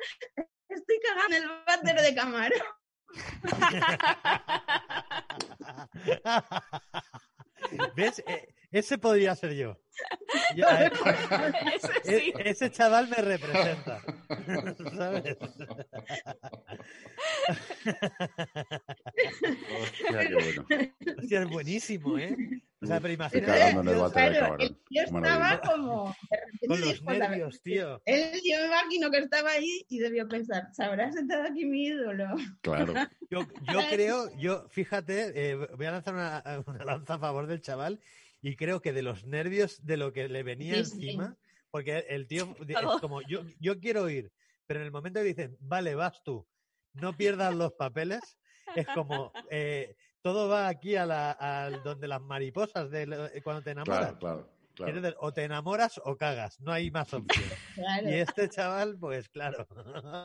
[0.67, 2.59] estoy cagando el váter de camarón.
[7.97, 8.23] ¿Ves?
[8.27, 8.49] Eh,
[8.79, 9.79] ese podría ser yo.
[10.57, 10.91] Yo, eh,
[12.05, 14.03] e- ese chaval me representa.
[14.97, 15.37] ¿Sabes?
[19.81, 20.67] Hostia, qué bueno.
[21.19, 22.37] Hostia, es buenísimo, ¿eh?
[22.83, 25.55] O sea, pero imagínate el Claro, el tío maravilla.
[25.55, 26.17] estaba como...
[26.31, 28.03] de repente con los dijo, nervios, tío.
[28.05, 31.87] Él, yo me imagino que estaba ahí y debió pensar, ¿se habrá sentado aquí mi
[31.87, 32.27] ídolo?
[32.61, 32.93] Claro.
[33.31, 33.41] Yo,
[33.73, 38.01] yo creo, yo, fíjate, eh, voy a lanzar una, una lanza a favor del chaval
[38.45, 40.95] y creo que de los nervios de lo que le venía Sí, sí.
[41.09, 41.37] encima,
[41.71, 44.31] porque el tío es como, yo, yo quiero ir,
[44.67, 46.47] pero en el momento que dicen, vale, vas tú,
[46.93, 48.21] no pierdas los papeles,
[48.77, 53.41] es como, eh, todo va aquí a la, al donde las mariposas de lo- eh,
[53.43, 54.01] cuando te enamoras.
[54.01, 54.55] Claro, claro.
[54.75, 55.01] Claro.
[55.01, 57.49] decir, o te enamoras o cagas, no hay más opción.
[57.77, 58.11] Claro.
[58.11, 59.69] Y este chaval, pues claro.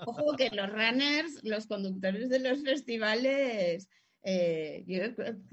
[0.07, 3.87] Ojo que los runners, los conductores de los festivales,
[4.23, 4.99] eh, yo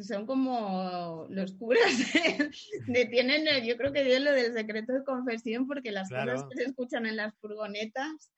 [0.05, 2.51] son como los curas de,
[2.87, 6.33] de- tienen, eh, yo creo que tienen lo del secreto de confesión porque las Claro.
[6.35, 8.33] cosas que se escuchan en las furgonetas,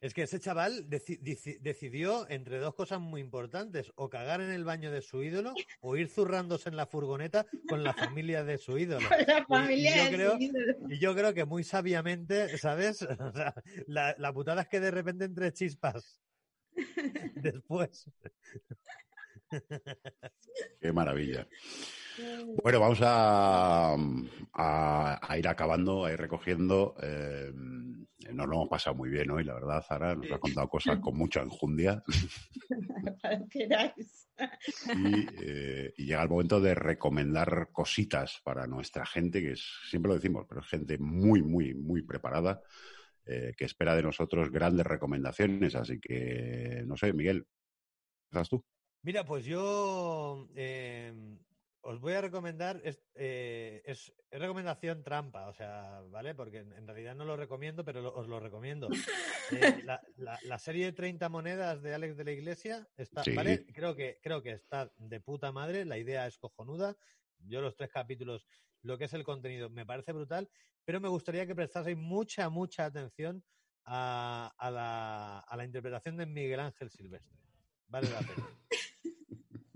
[0.00, 4.50] Es que ese chaval deci- dici- decidió entre dos cosas muy importantes, o cagar en
[4.50, 8.58] el baño de su ídolo o ir zurrándose en la furgoneta con la familia de
[8.58, 9.06] su ídolo.
[9.28, 10.76] la familia yo de creo- su ídolo.
[10.90, 13.00] Y yo creo que muy sabiamente, ¿sabes?
[13.20, 13.54] O sea,
[13.86, 16.20] la, la putada es que de repente entre chispas
[17.36, 18.10] después.
[20.80, 21.46] Qué maravilla.
[22.62, 23.94] Bueno, vamos a,
[24.52, 26.94] a- a ir acabando, a ir recogiendo.
[27.02, 27.50] eh,
[28.32, 30.14] nos lo hemos pasado muy bien hoy, la verdad, Zara.
[30.14, 32.02] Nos ha contado cosas con mucha enjundia.
[34.94, 40.08] Y, eh, y llega el momento de recomendar cositas para nuestra gente, que es, siempre
[40.10, 42.60] lo decimos, pero es gente muy, muy, muy preparada,
[43.26, 45.74] eh, que espera de nosotros grandes recomendaciones.
[45.74, 47.46] Así que, no sé, Miguel,
[48.30, 48.64] ¿estás tú?
[49.04, 51.12] Mira, pues yo eh,
[51.82, 56.34] os voy a recomendar, es, eh, es, es recomendación trampa, o sea, ¿vale?
[56.34, 58.88] Porque en, realidad no lo recomiendo, pero lo- os lo recomiendo.
[59.52, 63.34] Eh, la, la- la serie de 30 monedas de Alex de la Iglesia está, Sí.
[63.34, 63.66] ¿vale?
[63.66, 66.96] Creo que, creo que está de puta madre, la idea es cojonuda.
[67.40, 68.46] Yo los tres capítulos,
[68.80, 70.48] lo que es el contenido, me parece brutal,
[70.86, 73.44] pero me gustaría que prestaseis mucha, mucha atención
[73.84, 77.43] a, a la, a la interpretación de Miguel Ángel Silvestre.
[77.94, 78.48] Vale la pena.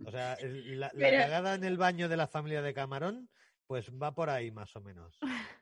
[0.06, 3.28] O sea, el- la, la Pero- cagada en el baño de la familia de Camarón,
[3.68, 5.16] pues va por ahí más o menos.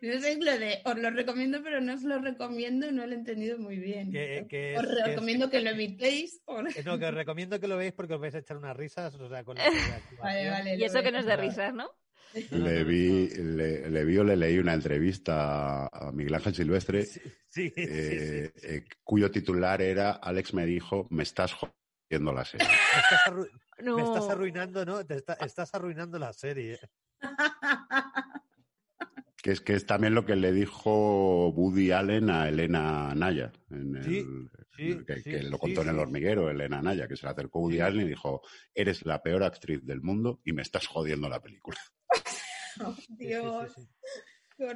[0.00, 3.16] No sé lo de, os lo recomiendo, pero no os lo recomiendo, no lo he
[3.16, 4.10] entendido muy bien.
[4.10, 6.40] Que- que os es- que es- recomiendo que lo evitéis.
[6.46, 8.74] o- Eh, No, que os recomiendo que lo veáis porque os vais a echar unas
[8.74, 9.64] risas, o sea, con la.
[10.18, 10.76] Vale, vale.
[10.76, 11.90] Y eso que no es de risas, ¿no?
[12.52, 17.20] Le vi, le, le vi o le leí una entrevista a Miguel Ángel Silvestre, Sí,
[17.48, 18.66] sí, sí, eh, sí.
[18.68, 22.66] eh, cuyo titular era Alex me dijo, me estás jodiendo la serie.
[22.94, 23.50] Me estás, arru-
[23.82, 23.96] No.
[23.96, 25.04] me estás arruinando, ¿no?
[25.06, 26.78] Te está- estás arruinando la serie.
[29.42, 33.50] Que es que es también lo que le dijo Woody Allen a Elena Naya.
[33.70, 34.26] En el, Sí,
[34.76, 37.32] sí, que, sí, que lo sí, contó en el hormiguero, Elena Naya, que se le
[37.32, 37.80] acercó Woody Sí.
[37.80, 38.42] Allen y dijo,
[38.74, 41.78] eres la peor actriz del mundo y me estás jodiendo la película.
[42.96, 43.88] Sí, sí, sí, Dios, sí.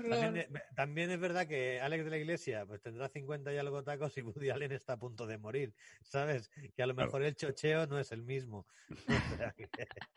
[0.09, 4.17] También, también es verdad que Alex de la Iglesia pues tendrá 50 y algo tacos
[4.17, 6.51] y Woody Allen está a punto de morir, ¿sabes?
[6.75, 7.09] Que a lo Claro.
[7.09, 8.67] mejor el chocheo no es el mismo.
[9.35, 9.69] O sea que-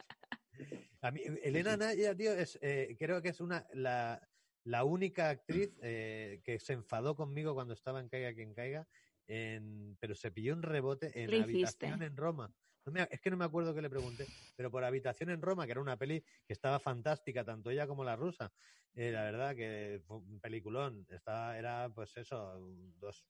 [1.01, 4.27] A mí, Elena Naya, tío, es, eh, creo que es una la,
[4.63, 8.87] la única actriz eh, que se enfadó conmigo cuando estaba en Caiga quien caiga,
[9.27, 12.53] en- pero se pilló un rebote en ¿Qué la habitación en Roma.
[12.91, 15.71] Me- es que no me acuerdo que le pregunté, pero por Habitación en Roma, que
[15.71, 18.53] era una peli que estaba fantástica, tanto ella como la rusa.
[18.93, 21.05] Eh, la verdad que fue un peliculón.
[21.09, 22.57] Estaba, era, pues eso,
[22.97, 23.25] dos,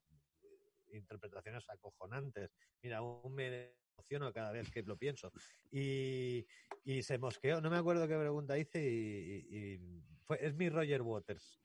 [0.92, 2.56] interpretaciones acojonantes.
[2.82, 5.32] Mira, aún me emociono cada vez que lo pienso.
[5.72, 6.46] Y,
[6.84, 9.80] y se mosqueó, no me acuerdo qué pregunta hice y, y- y
[10.24, 11.60] fue, es mi Roger Waters.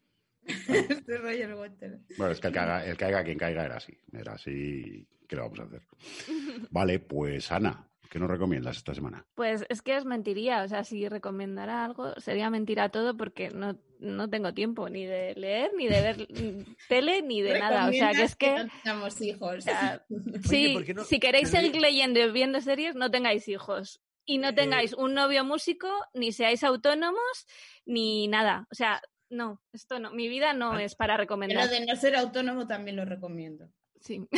[0.68, 2.00] Este Roger Waters.
[2.16, 3.96] Bueno, es que el caiga, el caiga quien caiga era así.
[4.12, 5.06] Era así.
[5.28, 5.82] ¿Qué le vamos a hacer?
[6.70, 9.24] Vale, pues Ana, ¿qué nos recomiendas esta semana?
[9.34, 13.78] Pues es que os mentiría, o sea, si recomendara algo sería mentira todo porque no,
[14.00, 16.28] no tengo tiempo ni de leer, ni de ver
[16.88, 17.88] tele, ni de nada.
[17.88, 19.56] O sea, que es que, no tengamos hijos.
[19.56, 23.10] o sea, Oye, sí, ¿por qué no- si queréis seguir leyendo y viendo series, no
[23.10, 24.02] tengáis hijos.
[24.24, 27.46] Y no Eh, tengáis un novio músico, ni seáis autónomos,
[27.86, 28.68] ni nada.
[28.70, 30.12] O sea, no, esto no.
[30.12, 31.68] Mi vida no Ah, es para Pero recomendar.
[31.68, 33.68] de no ser autónomo también lo recomiendo.
[34.00, 34.28] Sí.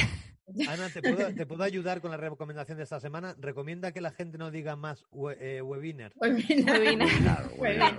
[0.68, 3.34] Ana, ¿te puedo, te puedo ayudar con la recomendación de esta semana?
[3.38, 6.12] Recomienda que la gente no diga más we- eh, webinar.
[6.16, 6.80] Webinar.
[6.80, 7.98] Webinar, webinar,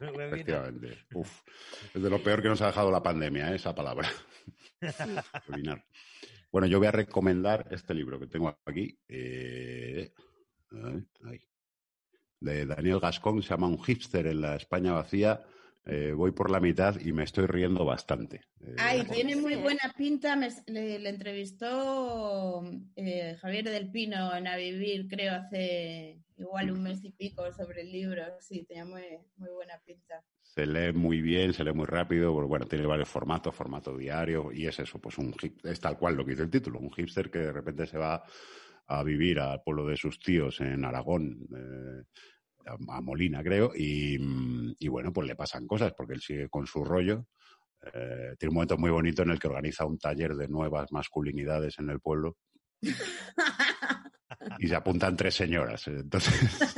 [0.02, 0.32] Webinar.
[0.32, 0.98] efectivamente.
[1.14, 1.40] Uf,
[1.94, 3.56] es de lo peor que nos ha dejado la pandemia, ¿eh?
[3.56, 4.06] esa palabra.
[5.48, 5.82] Webinar.
[6.52, 8.98] Bueno, yo voy a recomendar este libro que tengo aquí.
[9.08, 10.12] eh,
[12.40, 15.42] de Daniel Gascón, se llama Un hipster en la España vacía.
[15.90, 18.42] Eh, voy por la mitad y me estoy riendo bastante.
[18.60, 20.36] Eh, Ay, tiene muy buena pinta.
[20.36, 22.62] me- le, le entrevistó
[22.94, 27.80] eh, Javier del Pino en A Vivir, creo, hace igual un mes y pico sobre
[27.82, 28.22] el libro.
[28.40, 29.02] Sí, tenía muy,
[29.36, 30.22] muy buena pinta.
[30.42, 34.52] Se lee muy bien, se lee muy rápido, porque, bueno, tiene varios formatos, formato diario,
[34.52, 36.90] y es eso, pues un hip- es tal cual lo que dice el título, un
[36.92, 38.22] hipster que de repente se va
[38.86, 42.02] a vivir al pueblo de sus tíos en Aragón, eh,
[42.68, 46.66] a Molina, creo, y, mm, y bueno, pues le pasan cosas, porque él sigue con
[46.66, 47.26] su rollo.
[47.94, 51.78] Eh, tiene un momento muy bonito en el que organiza un taller de nuevas masculinidades
[51.78, 52.36] en el pueblo
[54.58, 55.86] y se apuntan tres señoras.
[55.88, 56.76] eh, Entonces,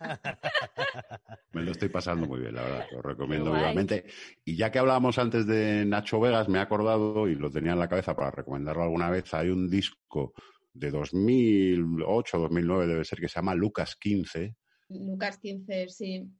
[1.52, 2.86] me lo estoy pasando muy bien, la verdad.
[2.92, 4.04] Lo recomiendo vivamente.
[4.44, 7.78] Y ya que hablábamos antes de Nacho Vegas, me he acordado y lo tenía en
[7.78, 9.32] la cabeza para recomendarlo alguna vez.
[9.34, 10.32] Hay un disco
[10.78, 14.56] de 2008, 2009 debe ser, que se llama Lucas 15,
[14.88, 16.30] Lucas 15, sí,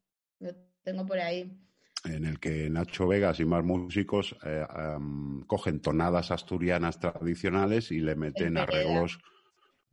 [0.41, 0.51] lo
[0.83, 1.51] tengo por ahí.
[2.05, 4.67] en el que Nacho Vegas y más músicos eh,
[5.47, 9.19] cogen tonadas asturianas tradicionales y le meten arreglos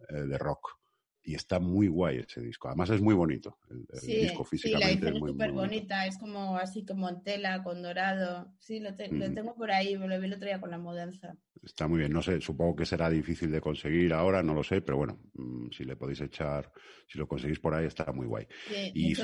[0.10, 0.80] eh, de rock.
[1.26, 2.68] Y está muy guay ese disco.
[2.68, 3.58] Además es muy bonito.
[3.70, 7.10] El, el Sí, disco sí, la físicamente es muy, súper bonita, es como así como
[7.10, 8.54] en tela, con dorado.
[8.60, 9.34] Sí, lo, te- lo Ujú.
[9.34, 11.36] tengo por ahí, lo vi el otro día con la mudanza.
[11.64, 12.12] Está muy bien.
[12.14, 15.72] No sé, supongo que será difícil de conseguir ahora, no lo sé, pero bueno, mm,
[15.72, 16.72] si le podéis echar,
[17.08, 18.46] si lo conseguís por ahí, está muy guay.
[18.68, 19.20] Sí, Y es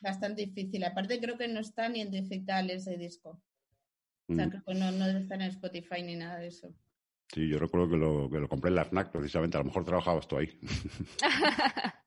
[0.00, 0.82] bastante difícil.
[0.84, 3.40] Aparte creo que no está ni en digital ese disco.
[4.28, 4.50] O sea, Mm.
[4.50, 6.74] creo que no, no debe estar en Spotify ni nada de eso.
[7.32, 9.56] Sí, yo recuerdo que lo, que lo compré en la FNAC precisamente.
[9.56, 10.58] A lo mejor trabajabas tú ahí.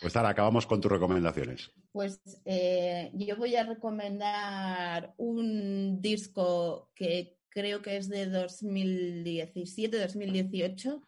[0.00, 1.72] Pues Zara, acabamos con tus recomendaciones.
[1.90, 11.02] Pues eh, yo voy a recomendar un disco que creo que es de 2017-2018.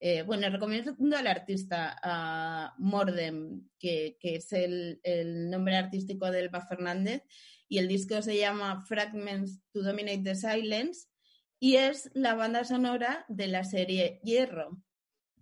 [0.00, 6.40] Eh, bueno, recomiendo al artista, a Mordem, que, que es el, el nombre artístico de
[6.40, 7.22] Elba Fernández,
[7.68, 11.09] y el disco se llama Fragments to Dominate the Silence,
[11.60, 14.82] y es la banda sonora de la serie Hierro,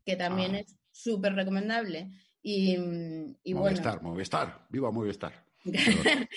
[0.04, 0.60] que también Ah.
[0.60, 2.10] es súper recomendable.
[2.42, 2.76] Y,
[3.44, 5.32] y bueno, Movistar, Movistar, viva Movistar.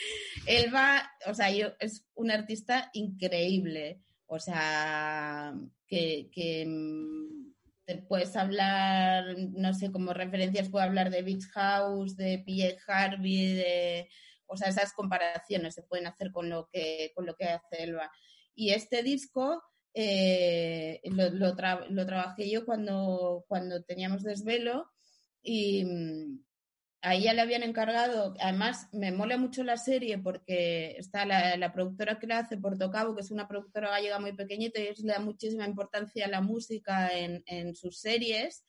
[0.45, 4.01] él va, o sea, yo, es un artista increíble.
[4.27, 5.53] O sea,
[5.87, 7.51] que, que, mm,
[7.85, 12.79] te puedes hablar, no sé, como referencias puedo hablar de Beach House, de P.J.
[12.87, 14.09] Harvey, de,
[14.45, 18.11] o sea, esas comparaciones se pueden hacer con lo que, con lo que hace Elba.
[18.55, 24.89] Y este disco eh, lo, lo, tra- lo trabajé yo cuando, cuando teníamos desvelo
[25.41, 26.43] y mm,
[27.03, 31.73] a ella le habían encargado, además me mola mucho la serie porque está la, la
[31.73, 35.13] productora que la hace, Portocabo, que es una productora gallega muy pequeñita y ellos le
[35.13, 38.63] da muchísima importancia a la música en, en sus series.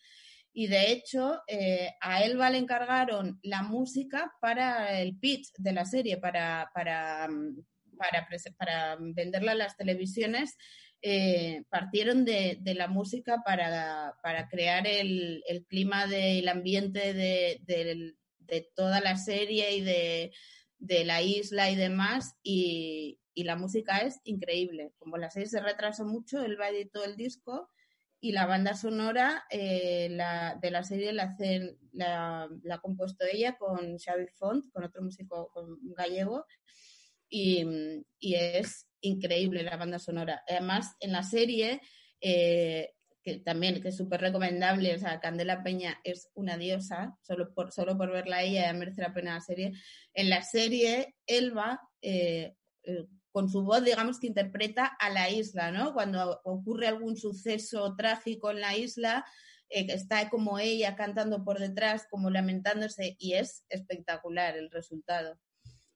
[0.55, 5.85] Y de hecho, eh, a Elba le encargaron la música para el pitch de la
[5.85, 7.64] serie, para, para, mm,
[8.03, 8.28] para,
[8.59, 10.57] para venderla a las televisiones.
[11.05, 17.61] eh, partieron de, de la música para, para crear el, el clima del ambiente de,
[18.38, 22.36] de toda la serie y de, la isla y demás.
[22.42, 24.92] Y, y la música es increíble.
[24.98, 27.68] Como la serie se retrasó mucho, él va editó el disco
[28.20, 31.34] y la banda sonora eh, la, de la serie la,
[31.92, 36.46] la, la ha compuesto ella con Xavi Font, con otro músico con gallego,
[37.33, 37.64] y,
[38.18, 40.43] y es increíble la banda sonora.
[40.47, 41.80] Además, en la serie,
[42.20, 47.55] eh, que también que es súper recomendable, o sea, Candela Peña es una diosa, solo
[47.55, 49.72] por, solo por verla a ella merece la pena la serie.
[50.12, 55.70] En la serie, Elba, eh, eh, con su voz, digamos que interpreta a la isla,
[55.70, 55.95] ¿no?
[55.95, 59.24] Cuando ocurre algún suceso trágico en la isla,
[59.70, 65.39] eh, está como ella cantando por detrás, como lamentándose, y es espectacular el resultado.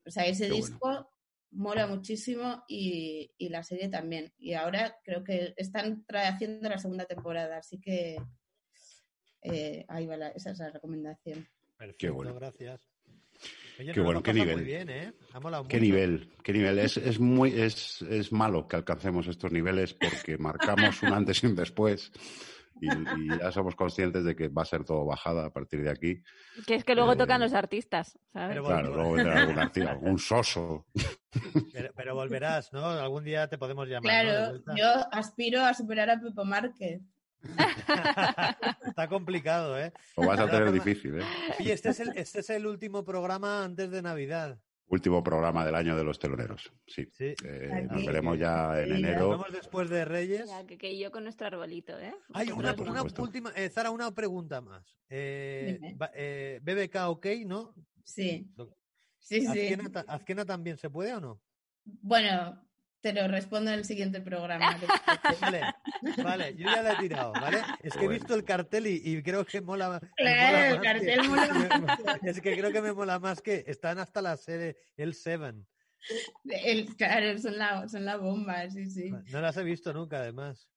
[0.07, 1.11] O sea, ese Qué bueno.
[1.57, 4.33] Mola muchísimo y, y la serie también.
[4.39, 8.17] Y ahora creo que están haciendo la segunda temporada, así que
[9.43, 11.47] eh, ahí va la- esa es la recomendación.
[11.77, 12.35] Perfecto, bueno.
[12.35, 12.81] gracias.
[13.79, 14.57] Oye, Qué bueno, qué nivel.
[14.57, 15.13] Muy bien, ¿eh?
[15.35, 15.85] Ha molado ¿Qué mucho.
[15.85, 16.33] nivel?
[16.43, 16.79] ¿Qué nivel?
[16.79, 21.47] Es, es muy es, es malo que alcancemos estos niveles porque marcamos un antes y
[21.47, 22.11] un después
[22.81, 25.91] y, y ya somos conscientes de que va a ser todo bajada a partir de
[25.91, 26.23] aquí.
[26.67, 28.49] Que es que luego Eh, tocan los artistas, ¿sabes?
[28.57, 30.87] pero Claro, luego vendrá algún artista, algún soso.
[31.73, 32.85] Pero, pero volverás, ¿no?
[32.87, 34.03] Algún día te podemos llamar.
[34.03, 37.01] Claro, yo aspiro a superar a Pepo Márquez.
[38.87, 39.93] Está complicado, ¿eh?
[40.17, 41.25] Lo vas a tener difícil, ¿eh?
[41.61, 44.59] Oye, este es, el, este es el último programa antes de Navidad.
[44.89, 46.73] Último programa del año de los teloneros.
[46.87, 47.09] Sí.
[47.13, 47.35] Sí.
[47.45, 49.31] Eh, nos veremos ya en enero.
[49.31, 50.49] Nos vemos después de Reyes.
[50.49, 52.15] Ya, que, que yo con nuestro arbolito, ¿eh?
[52.35, 52.73] Hay una,
[53.19, 54.97] última, eh, Zara, una pregunta más.
[55.09, 55.81] Eh,
[56.15, 57.75] eh, BBK ok, ¿no?
[58.05, 58.49] Sí,
[59.19, 59.47] sí, sí.
[59.49, 61.41] ¿Azkena, ta- Azkena también se puede o no?
[61.85, 62.66] Bueno,
[63.13, 64.79] te lo respondo en el siguiente programa.
[65.41, 65.61] Vale,
[66.23, 67.59] vale, yo ya la he tirado, ¿vale?
[67.83, 70.85] Es que he visto el cartel y, y creo que mola, Claro, mola el más
[70.85, 74.77] cartel que- mola Es que creo que me mola más que están hasta la serie,
[74.97, 75.67] el Seven.
[76.45, 79.11] El- claro, son la, son la bomba, sí, sí.
[79.33, 80.69] No las he visto nunca, además.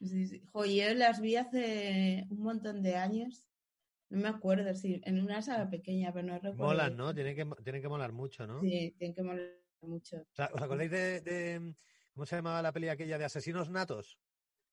[0.00, 0.42] sí, sí.
[0.52, 3.44] Jo, yo las vi hace un montón de años.
[4.10, 6.56] No me acuerdo, sí, en una sala pequeña, pero no recuerdo.
[6.64, 7.14] Molan, ¿no?
[7.14, 8.60] Tienen que, tienen que molar mucho, ¿no?
[8.62, 9.44] Sí, tienen que molar
[9.86, 10.16] mucho.
[10.18, 11.74] O sea, ¿Os acordáis de, de-
[12.12, 14.18] ¿Cómo se llamaba la peli aquella de Asesinos Natos?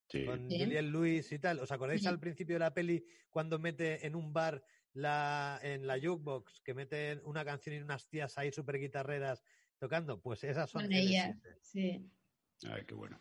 [0.09, 0.25] Sí.
[0.25, 0.59] Con Sí.
[0.59, 1.59] Juliette Lewis y tal.
[1.59, 2.07] ¿Os acordáis Sí.
[2.07, 6.73] al principio de la peli cuando mete en un bar la, en la jukebox, que
[6.73, 9.43] mete una canción y unas tías ahí súper guitarreras
[9.77, 10.21] tocando?
[10.21, 10.97] Pues esas son Con LS7.
[11.01, 12.09] ella, sí.
[12.69, 13.19] Ay, qué bueno.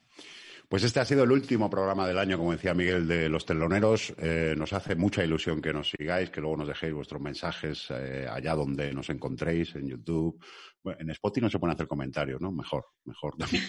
[0.69, 4.15] Pues este ha sido el último programa del año, como decía Miguel, de Los Teloneros.
[4.19, 8.27] Eh, nos hace mucha ilusión que nos sigáis, que luego nos dejéis vuestros mensajes eh,
[8.31, 10.43] allá donde nos encontréis, en YouTube.
[10.83, 12.51] Bueno, en Spotify no se pueden hacer comentarios, ¿no?
[12.51, 13.63] Mejor, mejor también.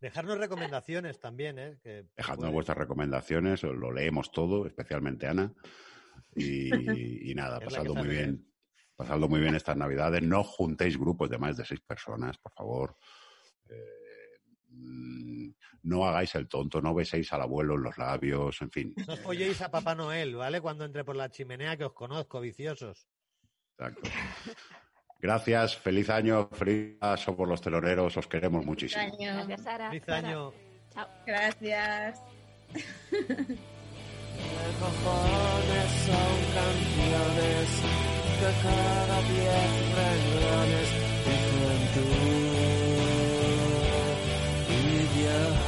[0.00, 1.78] Dejarnos recomendaciones también, ¿eh?
[1.82, 2.52] Que Dejadnos puede.
[2.52, 5.52] vuestras recomendaciones, lo leemos todo, especialmente Ana.
[6.36, 8.48] Y, y nada, pasadlo muy sabe bien.
[8.94, 10.22] Pasadlo muy bien estas navidades.
[10.22, 12.96] No juntéis grupos de más de seis personas, por favor.
[13.68, 14.07] Eh,
[15.82, 18.94] no hagáis el tonto, no beséis al abuelo en los labios, en fin.
[19.06, 20.60] No os folléis a Papá Noel, ¿vale?
[20.60, 23.08] Cuando entre por la chimenea que os conozco, viciosos.
[23.78, 24.10] Exacto.
[25.20, 29.02] Gracias, feliz año, feliz paso por los teloneros, os queremos muchísimo.
[29.02, 29.34] Año.
[29.34, 29.88] Gracias, Sara.
[29.88, 30.28] Feliz Sara.
[30.28, 30.52] año.
[30.90, 31.08] Chao.
[31.26, 32.22] Gracias.
[32.72, 32.82] ¿Qué
[34.78, 37.68] cojones son canciones
[38.38, 40.88] que cada diez renglones
[41.26, 42.37] dicen tú
[45.28, 45.67] y